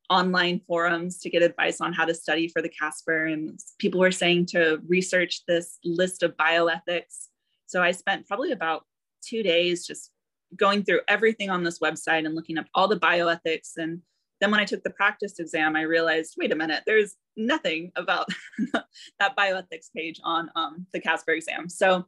online 0.10 0.62
forums 0.68 1.20
to 1.20 1.30
get 1.30 1.44
advice 1.44 1.82
on 1.82 1.94
how 1.94 2.06
to 2.06 2.14
study 2.14 2.48
for 2.48 2.62
the 2.62 2.70
Casper. 2.70 3.26
And 3.26 3.60
people 3.78 4.00
were 4.00 4.12
saying 4.12 4.48
to 4.48 4.80
research 4.88 5.42
this 5.48 5.78
list 5.84 6.24
of 6.24 6.36
bioethics. 6.38 7.28
So 7.68 7.82
I 7.82 7.92
spent 7.92 8.28
probably 8.28 8.52
about 8.52 8.86
two 9.24 9.44
days 9.44 9.86
just 9.86 10.12
going 10.56 10.84
through 10.84 11.02
everything 11.08 11.50
on 11.50 11.64
this 11.64 11.80
website 11.80 12.26
and 12.26 12.36
looking 12.36 12.58
up 12.58 12.66
all 12.74 12.88
the 12.88 13.00
bioethics. 13.00 13.74
And 13.78 14.02
then 14.42 14.50
when 14.50 14.60
I 14.60 14.66
took 14.66 14.84
the 14.84 14.90
practice 14.90 15.38
exam, 15.40 15.76
I 15.76 15.82
realized, 15.82 16.36
wait 16.38 16.52
a 16.52 16.56
minute, 16.56 16.84
there's 16.88 17.16
nothing 17.38 17.92
about 17.96 18.28
that 19.20 19.38
bioethics 19.38 19.94
page 19.96 20.20
on 20.24 20.50
um, 20.56 20.88
the 20.94 21.00
Casper 21.00 21.32
exam. 21.32 21.70
So 21.70 22.06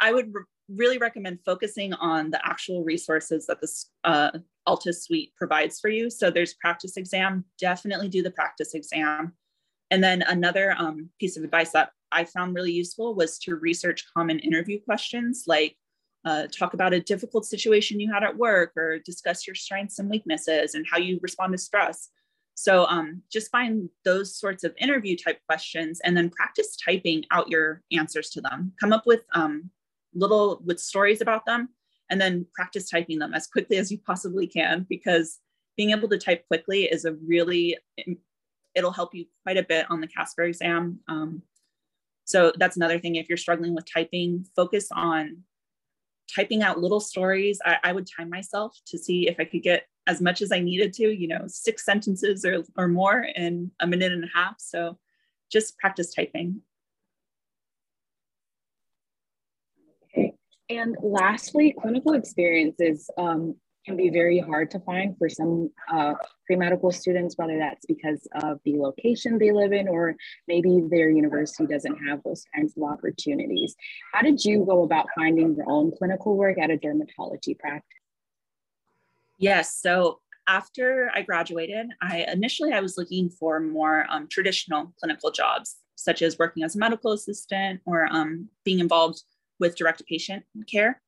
I 0.00 0.12
would 0.12 0.32
really 0.68 0.98
recommend 0.98 1.40
focusing 1.44 1.92
on 1.94 2.30
the 2.30 2.40
actual 2.46 2.84
resources 2.84 3.46
that 3.46 3.60
this 3.60 3.90
uh, 4.04 4.30
suite 4.90 5.32
provides 5.36 5.80
for 5.80 5.88
you. 5.88 6.10
So 6.10 6.30
there's 6.30 6.54
practice 6.54 6.96
exam, 6.96 7.44
definitely 7.58 8.08
do 8.08 8.22
the 8.22 8.30
practice 8.30 8.74
exam. 8.74 9.32
And 9.90 10.04
then 10.04 10.22
another 10.22 10.74
um, 10.78 11.08
piece 11.18 11.36
of 11.36 11.44
advice 11.44 11.70
that 11.72 11.90
I 12.12 12.24
found 12.24 12.54
really 12.54 12.72
useful 12.72 13.14
was 13.14 13.38
to 13.40 13.56
research 13.56 14.04
common 14.14 14.38
interview 14.40 14.80
questions 14.80 15.44
like 15.46 15.76
uh, 16.24 16.46
talk 16.48 16.74
about 16.74 16.92
a 16.92 17.00
difficult 17.00 17.46
situation 17.46 18.00
you 18.00 18.12
had 18.12 18.24
at 18.24 18.36
work 18.36 18.72
or 18.76 18.98
discuss 18.98 19.46
your 19.46 19.54
strengths 19.54 19.98
and 19.98 20.10
weaknesses 20.10 20.74
and 20.74 20.84
how 20.90 20.98
you 20.98 21.18
respond 21.22 21.52
to 21.52 21.58
stress. 21.58 22.10
So 22.54 22.86
um, 22.86 23.22
just 23.32 23.52
find 23.52 23.88
those 24.04 24.36
sorts 24.36 24.64
of 24.64 24.74
interview 24.78 25.16
type 25.16 25.38
questions 25.46 26.00
and 26.04 26.16
then 26.16 26.28
practice 26.28 26.76
typing 26.76 27.24
out 27.30 27.48
your 27.48 27.82
answers 27.92 28.30
to 28.30 28.40
them. 28.40 28.72
Come 28.80 28.92
up 28.92 29.06
with 29.06 29.20
um, 29.32 29.70
little 30.18 30.60
with 30.64 30.80
stories 30.80 31.20
about 31.20 31.46
them 31.46 31.68
and 32.10 32.20
then 32.20 32.46
practice 32.54 32.88
typing 32.88 33.18
them 33.18 33.34
as 33.34 33.46
quickly 33.46 33.76
as 33.76 33.90
you 33.90 33.98
possibly 33.98 34.46
can 34.46 34.86
because 34.88 35.38
being 35.76 35.90
able 35.90 36.08
to 36.08 36.18
type 36.18 36.46
quickly 36.48 36.84
is 36.84 37.04
a 37.04 37.14
really 37.26 37.76
it'll 38.74 38.92
help 38.92 39.14
you 39.14 39.24
quite 39.44 39.56
a 39.56 39.62
bit 39.62 39.86
on 39.90 40.00
the 40.00 40.06
casper 40.06 40.44
exam. 40.44 41.00
Um, 41.08 41.42
so 42.24 42.52
that's 42.58 42.76
another 42.76 42.98
thing. 42.98 43.16
If 43.16 43.28
you're 43.28 43.38
struggling 43.38 43.74
with 43.74 43.90
typing 43.92 44.44
focus 44.54 44.88
on 44.92 45.44
typing 46.34 46.62
out 46.62 46.78
little 46.78 47.00
stories. 47.00 47.58
I, 47.64 47.78
I, 47.84 47.92
would 47.92 48.06
time 48.06 48.28
myself 48.28 48.76
to 48.88 48.98
see 48.98 49.28
if 49.28 49.36
i 49.40 49.44
could 49.44 49.62
get 49.62 49.86
as 50.06 50.20
much 50.20 50.42
as 50.42 50.52
i 50.52 50.60
needed 50.60 50.92
to 50.92 51.08
you 51.08 51.26
know 51.26 51.44
six 51.46 51.84
sentences 51.84 52.44
or, 52.44 52.62
or 52.76 52.86
more 52.86 53.22
in 53.34 53.70
a 53.80 53.86
minute 53.86 54.12
and 54.12 54.24
a 54.24 54.30
half. 54.34 54.56
So 54.58 54.98
just 55.50 55.78
practice 55.78 56.12
typing 56.12 56.60
And 60.70 60.96
lastly, 61.02 61.74
clinical 61.80 62.12
experiences 62.12 63.10
um, 63.16 63.54
can 63.86 63.96
be 63.96 64.10
very 64.10 64.38
hard 64.38 64.70
to 64.72 64.80
find 64.80 65.16
for 65.16 65.28
some 65.28 65.70
uh, 65.90 66.12
pre-medical 66.46 66.92
students, 66.92 67.36
whether 67.38 67.58
that's 67.58 67.86
because 67.86 68.28
of 68.42 68.60
the 68.64 68.76
location 68.76 69.38
they 69.38 69.50
live 69.50 69.72
in 69.72 69.88
or 69.88 70.14
maybe 70.46 70.82
their 70.90 71.08
university 71.08 71.66
doesn't 71.66 71.96
have 72.06 72.22
those 72.22 72.44
kinds 72.54 72.76
of 72.76 72.82
opportunities. 72.82 73.74
How 74.12 74.20
did 74.20 74.44
you 74.44 74.64
go 74.66 74.82
about 74.82 75.06
finding 75.16 75.54
your 75.56 75.70
own 75.70 75.90
clinical 75.96 76.36
work 76.36 76.58
at 76.58 76.70
a 76.70 76.76
dermatology 76.76 77.58
practice? 77.58 77.88
Yes, 79.38 79.80
so 79.80 80.20
after 80.46 81.10
I 81.14 81.22
graduated, 81.22 81.86
I 82.02 82.26
initially 82.30 82.72
I 82.72 82.80
was 82.80 82.98
looking 82.98 83.30
for 83.30 83.60
more 83.60 84.06
um, 84.10 84.26
traditional 84.28 84.92
clinical 84.98 85.30
jobs, 85.30 85.76
such 85.94 86.22
as 86.22 86.38
working 86.38 86.62
as 86.62 86.74
a 86.74 86.78
medical 86.78 87.12
assistant 87.12 87.80
or 87.86 88.06
um, 88.10 88.48
being 88.64 88.80
involved 88.80 89.22
with 89.58 89.76
direct 89.76 90.02
patient 90.06 90.44
care. 90.70 91.00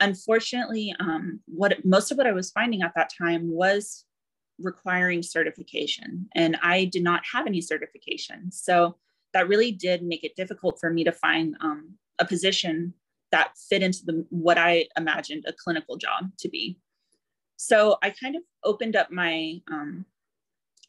Unfortunately, 0.00 0.94
um, 0.98 1.40
what 1.46 1.84
most 1.84 2.10
of 2.10 2.18
what 2.18 2.26
I 2.26 2.32
was 2.32 2.50
finding 2.50 2.82
at 2.82 2.92
that 2.96 3.10
time 3.16 3.50
was 3.50 4.04
requiring 4.58 5.22
certification, 5.22 6.28
and 6.34 6.58
I 6.62 6.86
did 6.86 7.02
not 7.02 7.22
have 7.32 7.46
any 7.46 7.60
certification. 7.60 8.50
So 8.50 8.96
that 9.32 9.48
really 9.48 9.72
did 9.72 10.02
make 10.02 10.24
it 10.24 10.36
difficult 10.36 10.78
for 10.80 10.90
me 10.90 11.04
to 11.04 11.12
find 11.12 11.56
um, 11.60 11.96
a 12.18 12.24
position 12.24 12.94
that 13.30 13.52
fit 13.68 13.82
into 13.82 14.04
the 14.04 14.26
what 14.30 14.58
I 14.58 14.86
imagined 14.96 15.44
a 15.46 15.52
clinical 15.52 15.96
job 15.96 16.30
to 16.38 16.48
be. 16.48 16.78
So 17.56 17.96
I 18.02 18.10
kind 18.10 18.36
of 18.36 18.42
opened 18.64 18.96
up 18.96 19.10
my, 19.10 19.60
um, 19.70 20.04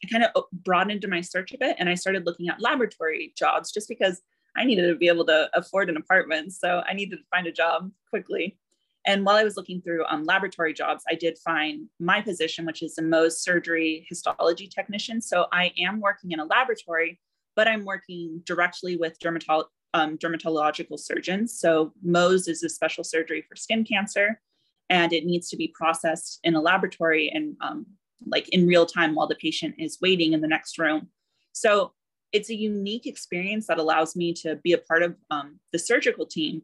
I 0.02 0.08
kind 0.08 0.24
of 0.24 0.44
broadened 0.52 1.06
my 1.08 1.20
search 1.20 1.52
a 1.52 1.58
bit 1.58 1.76
and 1.78 1.88
I 1.88 1.94
started 1.94 2.26
looking 2.26 2.48
at 2.48 2.60
laboratory 2.60 3.32
jobs 3.36 3.70
just 3.70 3.88
because 3.88 4.22
I 4.56 4.64
needed 4.64 4.88
to 4.88 4.96
be 4.96 5.08
able 5.08 5.26
to 5.26 5.50
afford 5.54 5.88
an 5.88 5.96
apartment. 5.96 6.52
So 6.52 6.82
I 6.86 6.92
needed 6.92 7.16
to 7.16 7.24
find 7.30 7.46
a 7.46 7.52
job 7.52 7.90
quickly. 8.08 8.58
And 9.04 9.24
while 9.24 9.36
I 9.36 9.44
was 9.44 9.56
looking 9.56 9.80
through 9.80 10.04
um, 10.06 10.24
laboratory 10.24 10.72
jobs, 10.72 11.02
I 11.10 11.14
did 11.14 11.38
find 11.38 11.88
my 11.98 12.20
position, 12.20 12.64
which 12.64 12.82
is 12.82 12.96
a 12.98 13.02
Mohs 13.02 13.32
surgery 13.32 14.06
histology 14.08 14.68
technician. 14.68 15.20
So 15.20 15.46
I 15.52 15.72
am 15.78 16.00
working 16.00 16.30
in 16.30 16.38
a 16.38 16.44
laboratory, 16.44 17.18
but 17.56 17.66
I'm 17.66 17.84
working 17.84 18.42
directly 18.44 18.96
with 18.96 19.18
dermatolo- 19.18 19.64
um, 19.94 20.18
dermatological 20.18 21.00
surgeons. 21.00 21.58
So 21.58 21.92
Mohs 22.06 22.48
is 22.48 22.62
a 22.62 22.68
special 22.68 23.02
surgery 23.02 23.44
for 23.48 23.56
skin 23.56 23.84
cancer, 23.84 24.40
and 24.88 25.12
it 25.12 25.24
needs 25.24 25.48
to 25.48 25.56
be 25.56 25.68
processed 25.74 26.38
in 26.44 26.54
a 26.54 26.60
laboratory 26.60 27.28
and 27.28 27.56
um, 27.60 27.86
like 28.26 28.48
in 28.50 28.68
real 28.68 28.86
time 28.86 29.14
while 29.16 29.26
the 29.26 29.34
patient 29.34 29.74
is 29.78 29.98
waiting 30.00 30.32
in 30.32 30.40
the 30.40 30.48
next 30.48 30.78
room. 30.78 31.08
So 31.52 31.92
it's 32.32 32.50
a 32.50 32.54
unique 32.54 33.06
experience 33.06 33.66
that 33.66 33.78
allows 33.78 34.16
me 34.16 34.32
to 34.32 34.56
be 34.56 34.72
a 34.72 34.78
part 34.78 35.02
of 35.02 35.16
um, 35.30 35.58
the 35.72 35.78
surgical 35.78 36.26
team. 36.26 36.62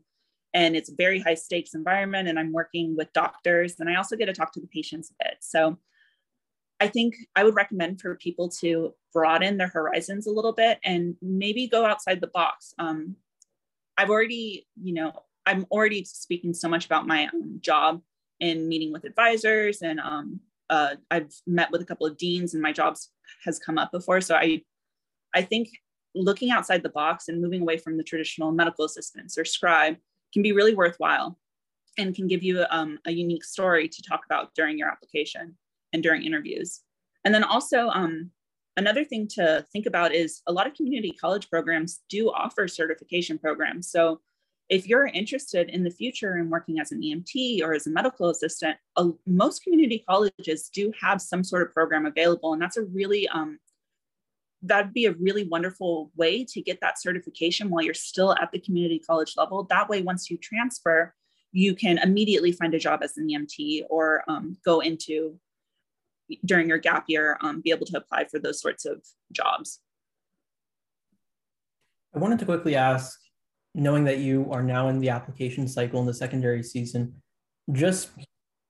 And 0.55 0.75
it's 0.75 0.91
a 0.91 0.95
very 0.95 1.21
high 1.21 1.35
stakes 1.35 1.75
environment 1.75 2.27
and 2.27 2.39
i'm 2.39 2.53
working 2.53 2.97
with 2.97 3.13
doctors 3.13 3.77
and 3.79 3.89
i 3.89 3.97
also 3.97 4.17
get 4.17 4.27
to 4.27 4.33
talk 4.33 4.53
to 4.53 4.61
the 4.61 4.67
patients 4.67 5.11
a 5.11 5.25
bit. 5.25 5.37
So 5.41 5.79
i 6.81 6.89
think 6.89 7.17
i 7.37 7.45
would 7.45 7.55
recommend 7.55 8.01
for 8.01 8.15
people 8.15 8.49
to 8.49 8.95
broaden 9.13 9.59
their 9.59 9.69
horizons 9.69 10.27
a 10.27 10.31
little 10.31 10.53
bit 10.53 10.79
and 10.85 11.17
maybe 11.21 11.67
go 11.69 11.85
outside 11.85 12.21
the 12.21 12.29
box. 12.29 12.73
Um, 12.79 13.17
i've 13.99 14.11
already 14.11 14.67
you 14.81 14.95
know 14.95 15.13
i'm 15.45 15.67
already 15.71 16.03
speaking 16.05 16.55
so 16.55 16.69
much 16.69 16.87
about 16.87 17.07
my 17.07 17.27
um, 17.27 17.59
job 17.61 18.01
in 18.41 18.69
meeting 18.69 18.93
with 18.93 19.05
advisors 19.05 19.83
and 19.83 20.01
um, 20.01 20.41
uh, 20.71 20.95
i've 21.11 21.33
met 21.47 21.71
with 21.71 21.83
a 21.83 21.85
couple 21.85 22.07
of 22.07 22.17
deans 22.17 22.55
and 22.55 22.63
my 22.63 22.73
jobs 22.73 23.11
has 23.45 23.59
come 23.59 23.79
up 23.79 23.93
before. 23.93 24.21
So 24.21 24.35
i 24.35 24.63
i 25.35 25.43
think 25.43 25.69
looking 26.15 26.51
outside 26.51 26.83
the 26.83 26.89
box 26.89 27.29
and 27.29 27.41
moving 27.41 27.63
away 27.63 27.77
from 27.77 27.97
the 27.97 28.03
traditional 28.03 28.51
medical 28.51 28.85
assistants 28.85 29.39
or 29.39 29.45
scribe 29.45 29.97
can 30.33 30.43
be 30.43 30.53
really 30.53 30.75
worthwhile 30.75 31.39
and 31.99 32.15
can 32.15 32.27
give 32.27 32.43
you 32.43 32.65
um, 32.71 32.99
a 33.07 33.13
unique 33.13 33.45
story 33.45 33.89
to 33.89 34.03
talk 34.03 34.21
about 34.25 34.55
during 34.55 34.79
your 34.79 34.89
application 34.89 35.57
and 35.93 36.03
during 36.03 36.25
interviews. 36.25 36.81
And 37.25 37.35
then 37.35 37.45
also, 37.45 37.89
um, 37.89 38.31
another 38.77 39.05
thing 39.05 39.27
to 39.35 39.65
think 39.73 39.87
about 39.87 40.15
is 40.15 40.43
a 40.47 40.53
lot 40.53 40.67
of 40.67 40.75
community 40.75 41.11
college 41.11 41.51
programs 41.51 42.01
do 42.09 42.31
offer 42.31 42.69
certification 42.69 43.39
programs. 43.39 43.91
So 43.91 44.21
if 44.69 44.87
you're 44.87 45.07
interested 45.07 45.71
in 45.71 45.83
the 45.83 45.91
future 45.91 46.37
in 46.37 46.51
working 46.51 46.79
as 46.79 46.93
an 46.93 47.01
EMT 47.01 47.63
or 47.63 47.73
as 47.73 47.87
a 47.87 47.91
medical 47.91 48.29
assistant, 48.29 48.77
uh, 48.97 49.09
most 49.27 49.65
community 49.65 50.05
colleges 50.09 50.69
do 50.69 50.93
have 51.01 51.21
some 51.21 51.43
sort 51.43 51.63
of 51.63 51.73
program 51.73 52.07
available. 52.07 52.53
And 52.53 52.61
that's 52.63 52.77
a 52.77 52.85
really 52.85 53.27
um, 53.29 53.59
that'd 54.63 54.93
be 54.93 55.07
a 55.07 55.13
really 55.13 55.45
wonderful 55.45 56.11
way 56.17 56.45
to 56.45 56.61
get 56.61 56.81
that 56.81 57.01
certification 57.01 57.71
while 57.71 57.83
you're 57.83 57.95
still 57.95 58.35
at 58.35 58.51
the 58.53 58.59
community 58.59 58.99
college 58.99 59.35
level. 59.37 59.65
That 59.65 59.89
way, 59.89 60.03
once 60.03 60.31
you 60.31 60.37
transfer, 60.37 61.15
you 61.53 61.75
can 61.75 61.99
immediately 61.99 62.53
find 62.53 62.75
a 62.75 62.79
job 62.79 63.01
as 63.03 63.17
an 63.17 63.29
EMT 63.29 63.85
or 63.89 64.25
um, 64.29 64.57
go 64.65 64.81
into 64.81 65.39
during 66.45 66.69
your 66.69 66.79
gap 66.79 67.05
year, 67.09 67.39
um, 67.41 67.61
be 67.61 67.71
able 67.71 67.87
to 67.87 67.97
apply 67.97 68.25
for 68.25 68.39
those 68.39 68.61
sorts 68.61 68.85
of 68.85 69.03
jobs. 69.33 69.81
I 72.15 72.19
wanted 72.19 72.39
to 72.41 72.45
quickly 72.45 72.75
ask, 72.75 73.19
knowing 73.75 74.05
that 74.05 74.19
you 74.19 74.51
are 74.51 74.63
now 74.63 74.89
in 74.89 74.99
the 74.99 75.11
application 75.11 75.69
cycle 75.69 76.01
in 76.01 76.07
the 76.07 76.15
secondary 76.15 76.63
season, 76.63 77.15
just 77.73 78.11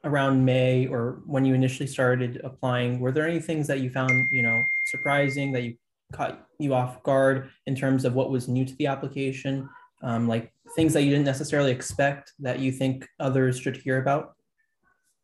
around 0.04 0.44
May 0.44 0.86
or 0.86 1.20
when 1.26 1.44
you 1.44 1.54
initially 1.54 1.86
started 1.86 2.40
applying, 2.44 3.00
were 3.00 3.12
there 3.12 3.26
any 3.26 3.40
things 3.40 3.66
that 3.66 3.80
you 3.80 3.90
found, 3.90 4.28
you 4.30 4.42
know, 4.42 4.62
surprising 4.86 5.52
that 5.52 5.62
you 5.62 5.74
caught 6.12 6.46
you 6.58 6.74
off 6.74 7.02
guard 7.02 7.50
in 7.66 7.74
terms 7.74 8.04
of 8.04 8.14
what 8.14 8.30
was 8.30 8.48
new 8.48 8.64
to 8.64 8.74
the 8.76 8.86
application, 8.86 9.68
um, 10.02 10.28
like 10.28 10.52
things 10.76 10.92
that 10.92 11.02
you 11.02 11.10
didn't 11.10 11.24
necessarily 11.24 11.70
expect 11.70 12.32
that 12.38 12.58
you 12.60 12.72
think 12.72 13.06
others 13.18 13.58
should 13.58 13.76
hear 13.76 14.00
about? 14.00 14.34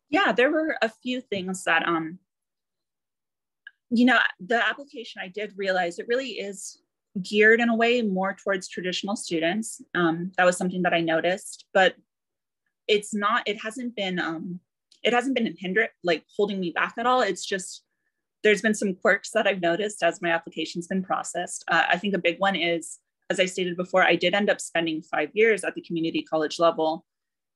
Yeah, 0.09 0.31
there 0.31 0.51
were 0.51 0.77
a 0.81 0.89
few 0.89 1.21
things 1.21 1.63
that, 1.63 1.87
um, 1.87 2.19
you 3.89 4.05
know, 4.05 4.19
the 4.39 4.67
application 4.67 5.21
I 5.21 5.29
did 5.29 5.53
realize 5.55 5.99
it 5.99 6.07
really 6.07 6.31
is 6.31 6.81
geared 7.21 7.61
in 7.61 7.69
a 7.69 7.75
way 7.75 8.01
more 8.01 8.35
towards 8.35 8.67
traditional 8.67 9.15
students. 9.15 9.81
Um, 9.95 10.31
that 10.37 10.45
was 10.45 10.57
something 10.57 10.81
that 10.83 10.93
I 10.93 11.01
noticed, 11.01 11.65
but 11.73 11.95
it's 12.87 13.13
not, 13.13 13.43
it 13.47 13.61
hasn't 13.61 13.95
been, 13.95 14.19
um, 14.19 14.59
it 15.03 15.13
hasn't 15.13 15.35
been 15.35 15.47
a 15.47 15.53
hinder, 15.57 15.89
like 16.03 16.23
holding 16.35 16.59
me 16.59 16.71
back 16.71 16.95
at 16.97 17.05
all. 17.05 17.21
It's 17.21 17.45
just 17.45 17.83
there's 18.43 18.61
been 18.61 18.75
some 18.75 18.93
quirks 18.93 19.31
that 19.31 19.47
I've 19.47 19.61
noticed 19.61 20.03
as 20.03 20.21
my 20.21 20.29
application's 20.29 20.87
been 20.87 21.03
processed. 21.03 21.63
Uh, 21.67 21.83
I 21.89 21.97
think 21.97 22.13
a 22.13 22.19
big 22.19 22.39
one 22.39 22.55
is, 22.55 22.99
as 23.31 23.39
I 23.39 23.45
stated 23.45 23.75
before, 23.75 24.03
I 24.03 24.15
did 24.15 24.35
end 24.35 24.51
up 24.51 24.61
spending 24.61 25.01
five 25.01 25.31
years 25.33 25.63
at 25.63 25.73
the 25.73 25.81
community 25.81 26.21
college 26.21 26.59
level. 26.59 27.05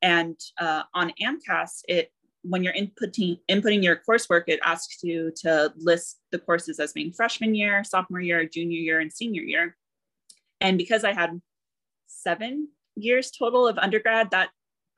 And 0.02 0.36
uh, 0.60 0.84
on 0.96 1.13
AMCAS, 1.22 1.82
it 1.88 2.12
when 2.42 2.63
you're 2.63 2.74
inputting 2.74 3.39
inputting 3.52 3.84
your 3.84 3.98
coursework, 4.08 4.46
it 4.48 4.60
asks 4.63 5.04
you 5.04 5.32
to 5.42 5.72
list 5.78 6.20
the 6.32 6.39
courses 6.39 6.80
as 6.80 6.94
being 6.94 7.12
freshman 7.12 7.54
year, 7.54 7.84
sophomore 7.84 8.22
year, 8.22 8.46
junior 8.46 8.80
year, 8.80 9.00
and 9.00 9.12
senior 9.12 9.44
year. 9.44 9.76
And 10.62 10.78
because 10.78 11.04
I 11.04 11.13
had 11.13 11.39
seven 12.08 12.70
years 12.96 13.30
total 13.30 13.68
of 13.68 13.78
undergrad, 13.78 14.32
that 14.32 14.50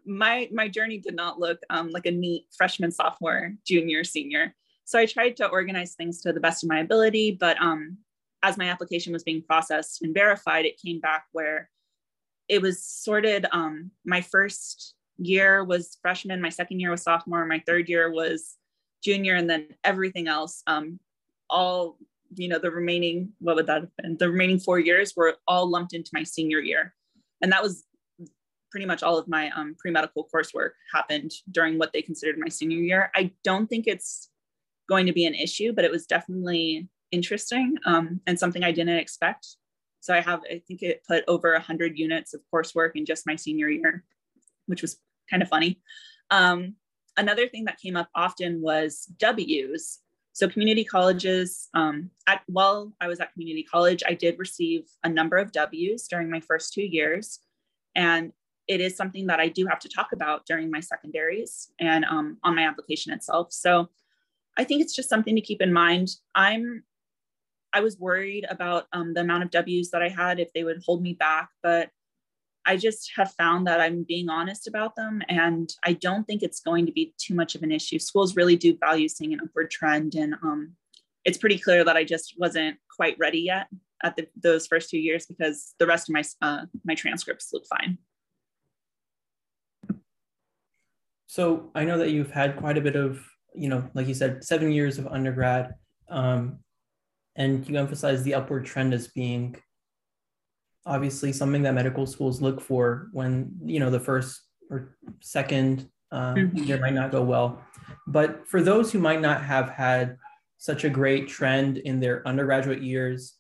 my 0.05 0.49
my 0.51 0.67
journey 0.67 0.97
did 0.97 1.15
not 1.15 1.39
look 1.39 1.59
um, 1.69 1.89
like 1.89 2.05
a 2.05 2.11
neat 2.11 2.45
freshman, 2.55 2.91
sophomore, 2.91 3.53
junior, 3.65 4.03
senior. 4.03 4.55
So 4.85 4.99
I 4.99 5.05
tried 5.05 5.37
to 5.37 5.47
organize 5.47 5.93
things 5.93 6.21
to 6.21 6.33
the 6.33 6.39
best 6.39 6.63
of 6.63 6.69
my 6.69 6.79
ability, 6.79 7.37
but 7.39 7.61
um, 7.61 7.97
as 8.43 8.57
my 8.57 8.65
application 8.65 9.13
was 9.13 9.23
being 9.23 9.41
processed 9.41 10.01
and 10.01 10.13
verified, 10.13 10.65
it 10.65 10.81
came 10.83 10.99
back 10.99 11.25
where 11.31 11.69
it 12.49 12.61
was 12.61 12.83
sorted. 12.83 13.45
Um, 13.51 13.91
my 14.05 14.21
first 14.21 14.95
year 15.17 15.63
was 15.63 15.97
freshman, 16.01 16.41
my 16.41 16.49
second 16.49 16.79
year 16.79 16.91
was 16.91 17.03
sophomore, 17.03 17.45
my 17.45 17.63
third 17.65 17.87
year 17.87 18.11
was 18.11 18.57
junior, 19.03 19.35
and 19.35 19.49
then 19.49 19.67
everything 19.83 20.27
else, 20.27 20.63
um, 20.67 20.99
all 21.49 21.97
you 22.35 22.47
know, 22.47 22.59
the 22.59 22.71
remaining 22.71 23.33
what 23.39 23.55
would 23.55 23.67
that 23.67 23.81
have 23.81 23.97
been? 23.97 24.17
The 24.17 24.29
remaining 24.29 24.59
four 24.59 24.79
years 24.79 25.13
were 25.15 25.35
all 25.47 25.69
lumped 25.69 25.93
into 25.93 26.11
my 26.13 26.23
senior 26.23 26.59
year, 26.59 26.93
and 27.41 27.51
that 27.51 27.63
was 27.63 27.83
pretty 28.71 28.85
much 28.85 29.03
all 29.03 29.17
of 29.17 29.27
my 29.27 29.49
um, 29.51 29.75
pre-medical 29.77 30.27
coursework 30.33 30.71
happened 30.93 31.31
during 31.51 31.77
what 31.77 31.93
they 31.93 32.01
considered 32.01 32.39
my 32.39 32.47
senior 32.47 32.77
year. 32.77 33.11
I 33.13 33.31
don't 33.43 33.67
think 33.67 33.85
it's 33.85 34.29
going 34.87 35.05
to 35.05 35.13
be 35.13 35.25
an 35.25 35.35
issue, 35.35 35.73
but 35.73 35.85
it 35.85 35.91
was 35.91 36.05
definitely 36.05 36.87
interesting 37.11 37.75
um, 37.85 38.21
and 38.25 38.39
something 38.39 38.63
I 38.63 38.71
didn't 38.71 38.97
expect. 38.97 39.47
So 39.99 40.13
I 40.13 40.21
have, 40.21 40.41
I 40.49 40.61
think 40.67 40.81
it 40.81 41.03
put 41.07 41.23
over 41.27 41.51
100 41.53 41.97
units 41.97 42.33
of 42.33 42.41
coursework 42.51 42.91
in 42.95 43.05
just 43.05 43.27
my 43.27 43.35
senior 43.35 43.69
year, 43.69 44.03
which 44.65 44.81
was 44.81 44.97
kind 45.29 45.43
of 45.43 45.49
funny. 45.49 45.79
Um, 46.31 46.75
another 47.17 47.47
thing 47.47 47.65
that 47.65 47.79
came 47.79 47.95
up 47.95 48.09
often 48.15 48.61
was 48.61 49.05
W's. 49.17 49.99
So 50.33 50.47
community 50.47 50.85
colleges, 50.85 51.67
um, 51.73 52.09
at, 52.25 52.41
while 52.47 52.93
I 53.01 53.07
was 53.07 53.19
at 53.19 53.33
community 53.33 53.63
college, 53.63 54.01
I 54.07 54.13
did 54.13 54.39
receive 54.39 54.89
a 55.03 55.09
number 55.09 55.37
of 55.37 55.51
W's 55.51 56.07
during 56.07 56.29
my 56.29 56.39
first 56.39 56.73
two 56.73 56.83
years. 56.83 57.39
And 57.95 58.31
it 58.71 58.79
is 58.79 58.95
something 58.95 59.27
that 59.27 59.41
I 59.41 59.49
do 59.49 59.67
have 59.67 59.79
to 59.79 59.89
talk 59.89 60.13
about 60.13 60.45
during 60.45 60.71
my 60.71 60.79
secondaries 60.79 61.69
and 61.77 62.05
um, 62.05 62.37
on 62.41 62.55
my 62.55 62.65
application 62.65 63.11
itself. 63.11 63.51
So 63.51 63.89
I 64.57 64.63
think 64.63 64.81
it's 64.81 64.95
just 64.95 65.09
something 65.09 65.35
to 65.35 65.41
keep 65.41 65.61
in 65.61 65.73
mind. 65.73 66.15
I'm 66.35 66.83
I 67.73 67.81
was 67.81 67.99
worried 67.99 68.45
about 68.49 68.85
um, 68.93 69.13
the 69.13 69.21
amount 69.21 69.43
of 69.43 69.51
W's 69.51 69.91
that 69.91 70.01
I 70.01 70.07
had 70.07 70.39
if 70.39 70.53
they 70.53 70.63
would 70.63 70.81
hold 70.85 71.01
me 71.01 71.13
back, 71.13 71.49
but 71.61 71.89
I 72.65 72.77
just 72.77 73.11
have 73.17 73.33
found 73.33 73.67
that 73.67 73.81
I'm 73.81 74.03
being 74.03 74.29
honest 74.29 74.67
about 74.67 74.95
them, 74.95 75.21
and 75.27 75.69
I 75.83 75.93
don't 75.93 76.25
think 76.25 76.41
it's 76.41 76.59
going 76.61 76.85
to 76.85 76.91
be 76.93 77.13
too 77.17 77.33
much 77.33 77.55
of 77.55 77.63
an 77.63 77.71
issue. 77.71 77.99
Schools 77.99 78.35
really 78.35 78.55
do 78.55 78.77
value 78.77 79.09
seeing 79.09 79.33
an 79.33 79.41
upward 79.43 79.71
trend, 79.71 80.15
and 80.15 80.35
um, 80.43 80.75
it's 81.25 81.37
pretty 81.37 81.57
clear 81.57 81.83
that 81.83 81.97
I 81.97 82.03
just 82.03 82.35
wasn't 82.37 82.77
quite 82.95 83.17
ready 83.19 83.39
yet 83.39 83.67
at 84.03 84.15
the, 84.15 84.27
those 84.41 84.67
first 84.67 84.89
two 84.89 84.99
years 84.99 85.25
because 85.25 85.75
the 85.79 85.87
rest 85.87 86.09
of 86.09 86.13
my 86.13 86.23
uh, 86.41 86.65
my 86.85 86.95
transcripts 86.95 87.51
look 87.51 87.65
fine. 87.67 87.97
So 91.31 91.71
I 91.75 91.85
know 91.85 91.97
that 91.97 92.11
you've 92.11 92.31
had 92.31 92.57
quite 92.57 92.77
a 92.77 92.81
bit 92.81 92.97
of 92.97 93.25
you 93.55 93.69
know, 93.69 93.89
like 93.93 94.05
you 94.05 94.13
said, 94.13 94.43
seven 94.43 94.69
years 94.69 94.97
of 94.97 95.07
undergrad, 95.07 95.75
um, 96.09 96.59
and 97.37 97.65
you 97.69 97.77
emphasize 97.77 98.21
the 98.23 98.33
upward 98.33 98.65
trend 98.65 98.93
as 98.93 99.07
being 99.07 99.55
obviously 100.85 101.31
something 101.31 101.61
that 101.61 101.73
medical 101.73 102.05
schools 102.05 102.41
look 102.41 102.59
for 102.59 103.07
when 103.13 103.49
you 103.63 103.79
know 103.79 103.89
the 103.89 103.99
first 103.99 104.41
or 104.69 104.97
second 105.21 105.89
um, 106.11 106.35
mm-hmm. 106.35 106.63
year 106.65 106.77
might 106.81 106.93
not 106.93 107.11
go 107.11 107.21
well. 107.21 107.63
But 108.07 108.45
for 108.45 108.61
those 108.61 108.91
who 108.91 108.99
might 108.99 109.21
not 109.21 109.41
have 109.41 109.69
had 109.69 110.17
such 110.57 110.83
a 110.83 110.89
great 110.89 111.29
trend 111.29 111.77
in 111.77 112.01
their 112.01 112.27
undergraduate 112.27 112.83
years, 112.83 113.35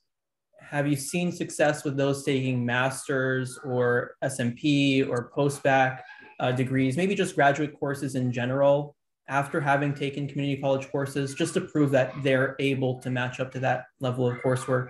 have 0.61 0.87
you 0.87 0.95
seen 0.95 1.29
success 1.29 1.83
with 1.83 1.97
those 1.97 2.23
taking 2.23 2.65
masters 2.65 3.59
or 3.65 4.15
SMP 4.23 5.05
or 5.05 5.29
post-bac 5.35 6.05
uh, 6.41 6.51
degrees, 6.51 6.97
maybe 6.97 7.15
just 7.15 7.35
graduate 7.35 7.79
courses 7.79 8.15
in 8.15 8.31
general? 8.31 8.95
after 9.31 9.61
having 9.61 9.93
taken 9.93 10.27
community 10.27 10.61
college 10.61 10.91
courses 10.91 11.33
just 11.33 11.53
to 11.53 11.61
prove 11.61 11.89
that 11.91 12.13
they're 12.21 12.55
able 12.59 12.99
to 12.99 13.09
match 13.09 13.39
up 13.39 13.49
to 13.49 13.59
that 13.59 13.85
level 14.01 14.29
of 14.29 14.37
coursework? 14.39 14.89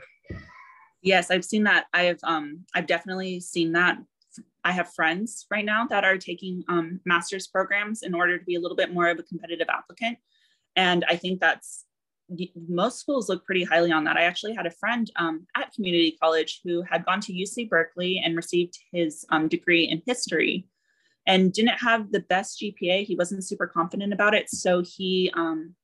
Yes, 1.03 1.29
I've 1.29 1.45
seen 1.45 1.63
that. 1.63 1.85
I've 1.93 2.19
um, 2.23 2.65
I've 2.75 2.87
definitely 2.87 3.39
seen 3.39 3.71
that. 3.73 3.97
I 4.63 4.71
have 4.71 4.93
friends 4.93 5.47
right 5.49 5.65
now 5.65 5.87
that 5.87 6.03
are 6.03 6.17
taking 6.17 6.63
um, 6.67 6.99
master's 7.05 7.47
programs 7.47 8.03
in 8.03 8.13
order 8.13 8.37
to 8.37 8.45
be 8.45 8.55
a 8.55 8.59
little 8.59 8.77
bit 8.77 8.93
more 8.93 9.09
of 9.09 9.19
a 9.19 9.23
competitive 9.23 9.67
applicant, 9.69 10.17
and 10.75 11.05
I 11.09 11.15
think 11.15 11.39
that's 11.39 11.85
most 12.67 12.99
schools 12.99 13.27
look 13.27 13.45
pretty 13.45 13.63
highly 13.63 13.91
on 13.91 14.05
that. 14.05 14.17
I 14.17 14.23
actually 14.23 14.53
had 14.53 14.65
a 14.65 14.71
friend 14.71 15.11
um, 15.17 15.45
at 15.57 15.73
community 15.73 16.17
college 16.21 16.61
who 16.63 16.81
had 16.83 17.05
gone 17.05 17.19
to 17.21 17.33
UC 17.33 17.69
Berkeley 17.69 18.21
and 18.23 18.35
received 18.35 18.77
his 18.91 19.25
um, 19.29 19.47
degree 19.47 19.83
in 19.83 20.01
history 20.05 20.65
and 21.27 21.53
didn't 21.53 21.79
have 21.79 22.11
the 22.11 22.21
best 22.21 22.59
GPA. 22.61 23.05
He 23.05 23.15
wasn't 23.15 23.45
super 23.45 23.67
confident 23.67 24.13
about 24.13 24.33
it. 24.33 24.49
So 24.49 24.83
he 24.85 25.31
um, 25.35 25.75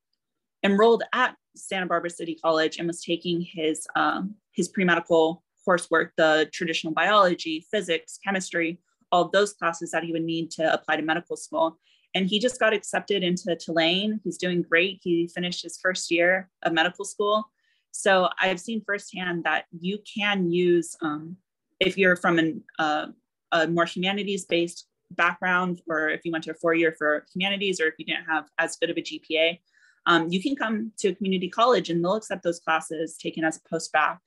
enrolled 0.64 1.04
at 1.14 1.36
Santa 1.56 1.86
Barbara 1.86 2.10
City 2.10 2.36
College 2.36 2.78
and 2.78 2.88
was 2.88 3.02
taking 3.02 3.42
his, 3.42 3.88
um, 3.96 4.36
his 4.52 4.68
pre-medical 4.68 5.44
coursework, 5.68 6.10
the 6.18 6.50
traditional 6.54 6.94
biology, 6.94 7.66
physics, 7.72 8.20
chemistry, 8.24 8.80
all 9.12 9.30
those 9.30 9.54
classes 9.54 9.92
that 9.92 10.04
he 10.04 10.12
would 10.12 10.24
need 10.24 10.52
to 10.52 10.74
apply 10.74 10.96
to 10.96 11.02
medical 11.02 11.38
school. 11.38 11.78
And 12.16 12.28
he 12.28 12.40
just 12.40 12.60
got 12.60 12.74
accepted 12.74 13.24
into 13.24 13.56
Tulane. 13.56 14.20
He's 14.24 14.38
doing 14.38 14.64
great. 14.64 15.00
He 15.04 15.28
finished 15.28 15.62
his 15.62 15.78
first 15.82 16.10
year 16.10 16.50
of 16.64 16.74
medical 16.74 17.06
school. 17.06 17.46
So 17.92 18.30
I've 18.42 18.60
seen 18.60 18.84
firsthand 18.86 19.44
that 19.44 19.66
you 19.78 20.00
can 20.18 20.52
use, 20.52 20.96
um, 21.02 21.38
if 21.80 21.98
you're 21.98 22.16
from 22.16 22.40
an, 22.40 22.64
uh, 22.80 23.08
a 23.52 23.68
more 23.68 23.86
humanities 23.86 24.46
based 24.46 24.88
background, 25.12 25.82
or 25.88 26.10
if 26.10 26.22
you 26.24 26.32
went 26.32 26.44
to 26.46 26.52
a 26.52 26.56
four 26.56 26.74
year 26.74 26.96
for 26.98 27.26
humanities, 27.34 27.80
or 27.80 27.88
if 27.88 27.96
you 27.98 28.06
didn't 28.06 28.26
have 28.26 28.46
as 28.58 28.76
good 28.76 28.90
of 28.90 28.98
a 28.98 29.02
GPA, 29.02 29.60
um, 30.06 30.30
you 30.30 30.42
can 30.42 30.56
come 30.56 30.92
to 31.00 31.10
a 31.10 31.16
community 31.16 31.50
college 31.50 31.90
and 31.90 32.04
they'll 32.04 32.16
accept 32.16 32.44
those 32.44 32.60
classes 32.60 33.18
taken 33.18 33.44
as 33.44 33.58
a 33.58 33.70
post-bac. 33.70 34.20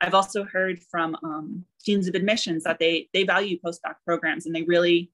I've 0.00 0.14
also 0.14 0.44
heard 0.44 0.80
from 0.90 1.16
um, 1.22 1.64
deans 1.84 2.08
of 2.08 2.14
admissions 2.14 2.64
that 2.64 2.78
they 2.78 3.08
they 3.12 3.24
value 3.24 3.58
post-bac 3.64 3.96
programs 4.04 4.46
and 4.46 4.54
they 4.54 4.62
really 4.62 5.10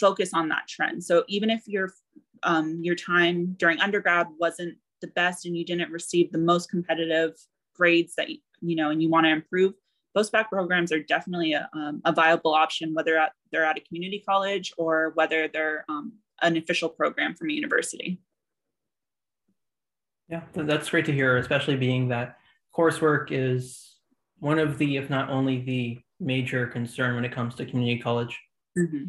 focus 0.00 0.34
on 0.34 0.48
that 0.48 0.68
trend. 0.68 1.04
So 1.04 1.24
even 1.28 1.50
if 1.50 1.66
your 1.66 1.92
um, 2.42 2.80
your 2.82 2.94
time 2.94 3.56
during 3.58 3.80
undergrad 3.80 4.26
wasn't 4.38 4.76
the 5.00 5.08
best 5.08 5.46
and 5.46 5.56
you 5.56 5.64
didn't 5.64 5.90
receive 5.90 6.30
the 6.30 6.38
most 6.38 6.70
competitive 6.70 7.32
grades 7.74 8.14
that 8.16 8.28
you 8.28 8.76
know 8.76 8.90
and 8.90 9.02
you 9.02 9.08
want 9.08 9.24
to 9.24 9.30
improve, 9.30 9.74
post-bac 10.18 10.50
programs 10.50 10.90
are 10.90 11.02
definitely 11.04 11.52
a, 11.52 11.68
um, 11.74 12.02
a 12.04 12.12
viable 12.12 12.52
option, 12.52 12.92
whether 12.92 13.16
at, 13.16 13.30
they're 13.52 13.64
at 13.64 13.78
a 13.78 13.80
community 13.80 14.20
college 14.28 14.72
or 14.76 15.12
whether 15.14 15.46
they're 15.46 15.84
um, 15.88 16.12
an 16.42 16.56
official 16.56 16.88
program 16.88 17.36
from 17.36 17.50
a 17.50 17.52
university. 17.52 18.20
Yeah, 20.28 20.42
that's 20.54 20.90
great 20.90 21.06
to 21.06 21.12
hear, 21.12 21.36
especially 21.36 21.76
being 21.76 22.08
that 22.08 22.36
coursework 22.76 23.28
is 23.30 23.94
one 24.40 24.58
of 24.58 24.76
the, 24.78 24.96
if 24.96 25.08
not 25.08 25.30
only 25.30 25.60
the 25.60 26.00
major 26.18 26.66
concern 26.66 27.14
when 27.14 27.24
it 27.24 27.32
comes 27.32 27.54
to 27.54 27.64
community 27.64 28.00
college. 28.00 28.36
Mm-hmm. 28.76 29.04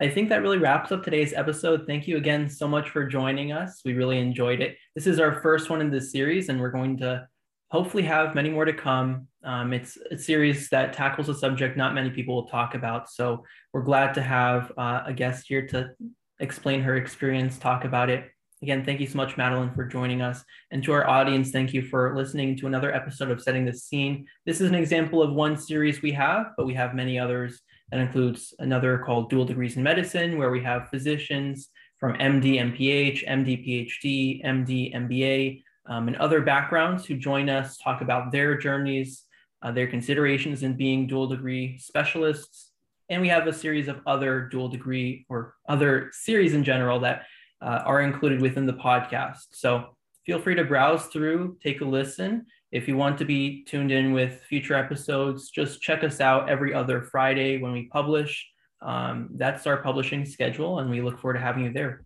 I 0.00 0.08
think 0.08 0.28
that 0.28 0.42
really 0.42 0.58
wraps 0.58 0.92
up 0.92 1.02
today's 1.02 1.32
episode. 1.32 1.84
Thank 1.84 2.06
you 2.06 2.16
again 2.16 2.48
so 2.48 2.68
much 2.68 2.90
for 2.90 3.04
joining 3.04 3.50
us. 3.50 3.80
We 3.84 3.94
really 3.94 4.18
enjoyed 4.18 4.60
it. 4.60 4.76
This 4.94 5.08
is 5.08 5.18
our 5.18 5.40
first 5.42 5.68
one 5.68 5.80
in 5.80 5.90
this 5.90 6.12
series, 6.12 6.48
and 6.48 6.60
we're 6.60 6.70
going 6.70 6.96
to 6.98 7.26
hopefully 7.74 8.04
have 8.04 8.36
many 8.36 8.50
more 8.50 8.64
to 8.64 8.72
come. 8.72 9.26
Um, 9.42 9.72
it's 9.72 9.98
a 10.12 10.16
series 10.16 10.68
that 10.68 10.92
tackles 10.92 11.28
a 11.28 11.34
subject 11.34 11.76
not 11.76 11.92
many 11.92 12.08
people 12.08 12.36
will 12.36 12.46
talk 12.46 12.76
about. 12.76 13.10
So 13.10 13.44
we're 13.72 13.82
glad 13.82 14.14
to 14.14 14.22
have 14.22 14.70
uh, 14.78 15.02
a 15.06 15.12
guest 15.12 15.46
here 15.48 15.66
to 15.66 15.90
explain 16.38 16.82
her 16.82 16.94
experience, 16.94 17.58
talk 17.58 17.84
about 17.84 18.10
it. 18.10 18.30
Again, 18.62 18.84
thank 18.84 19.00
you 19.00 19.08
so 19.08 19.16
much, 19.16 19.36
Madeline, 19.36 19.74
for 19.74 19.84
joining 19.84 20.22
us. 20.22 20.44
And 20.70 20.84
to 20.84 20.92
our 20.92 21.04
audience, 21.08 21.50
thank 21.50 21.74
you 21.74 21.82
for 21.82 22.16
listening 22.16 22.56
to 22.58 22.68
another 22.68 22.94
episode 22.94 23.32
of 23.32 23.42
Setting 23.42 23.64
the 23.64 23.72
Scene. 23.72 24.24
This 24.46 24.60
is 24.60 24.68
an 24.68 24.76
example 24.76 25.20
of 25.20 25.32
one 25.32 25.56
series 25.56 26.00
we 26.00 26.12
have, 26.12 26.52
but 26.56 26.66
we 26.66 26.74
have 26.74 26.94
many 26.94 27.18
others. 27.18 27.60
That 27.90 27.98
includes 27.98 28.54
another 28.60 28.98
called 28.98 29.30
Dual 29.30 29.46
Degrees 29.46 29.76
in 29.76 29.82
Medicine, 29.82 30.38
where 30.38 30.52
we 30.52 30.62
have 30.62 30.90
physicians 30.90 31.70
from 31.98 32.16
MD, 32.18 32.54
MPH, 32.54 33.26
MD, 33.26 33.66
PhD, 33.66 34.44
MD, 34.44 34.94
MBA, 34.94 35.64
um, 35.86 36.08
and 36.08 36.16
other 36.16 36.40
backgrounds 36.40 37.04
who 37.04 37.16
join 37.16 37.48
us, 37.48 37.76
talk 37.78 38.00
about 38.00 38.32
their 38.32 38.56
journeys, 38.56 39.24
uh, 39.62 39.72
their 39.72 39.86
considerations 39.86 40.62
in 40.62 40.76
being 40.76 41.06
dual 41.06 41.26
degree 41.26 41.78
specialists. 41.78 42.70
And 43.08 43.20
we 43.20 43.28
have 43.28 43.46
a 43.46 43.52
series 43.52 43.88
of 43.88 44.00
other 44.06 44.48
dual 44.50 44.68
degree 44.68 45.26
or 45.28 45.54
other 45.68 46.10
series 46.12 46.54
in 46.54 46.64
general 46.64 47.00
that 47.00 47.24
uh, 47.60 47.82
are 47.84 48.02
included 48.02 48.40
within 48.40 48.66
the 48.66 48.72
podcast. 48.74 49.46
So 49.52 49.96
feel 50.26 50.40
free 50.40 50.54
to 50.54 50.64
browse 50.64 51.06
through, 51.06 51.58
take 51.62 51.80
a 51.80 51.84
listen. 51.84 52.46
If 52.72 52.88
you 52.88 52.96
want 52.96 53.18
to 53.18 53.24
be 53.24 53.64
tuned 53.64 53.92
in 53.92 54.12
with 54.12 54.42
future 54.48 54.74
episodes, 54.74 55.50
just 55.50 55.80
check 55.80 56.02
us 56.02 56.20
out 56.20 56.48
every 56.48 56.74
other 56.74 57.02
Friday 57.02 57.58
when 57.58 57.72
we 57.72 57.86
publish. 57.86 58.46
Um, 58.82 59.30
that's 59.36 59.66
our 59.66 59.78
publishing 59.78 60.26
schedule, 60.26 60.80
and 60.80 60.90
we 60.90 61.00
look 61.00 61.20
forward 61.20 61.34
to 61.34 61.40
having 61.40 61.64
you 61.64 61.72
there. 61.72 62.04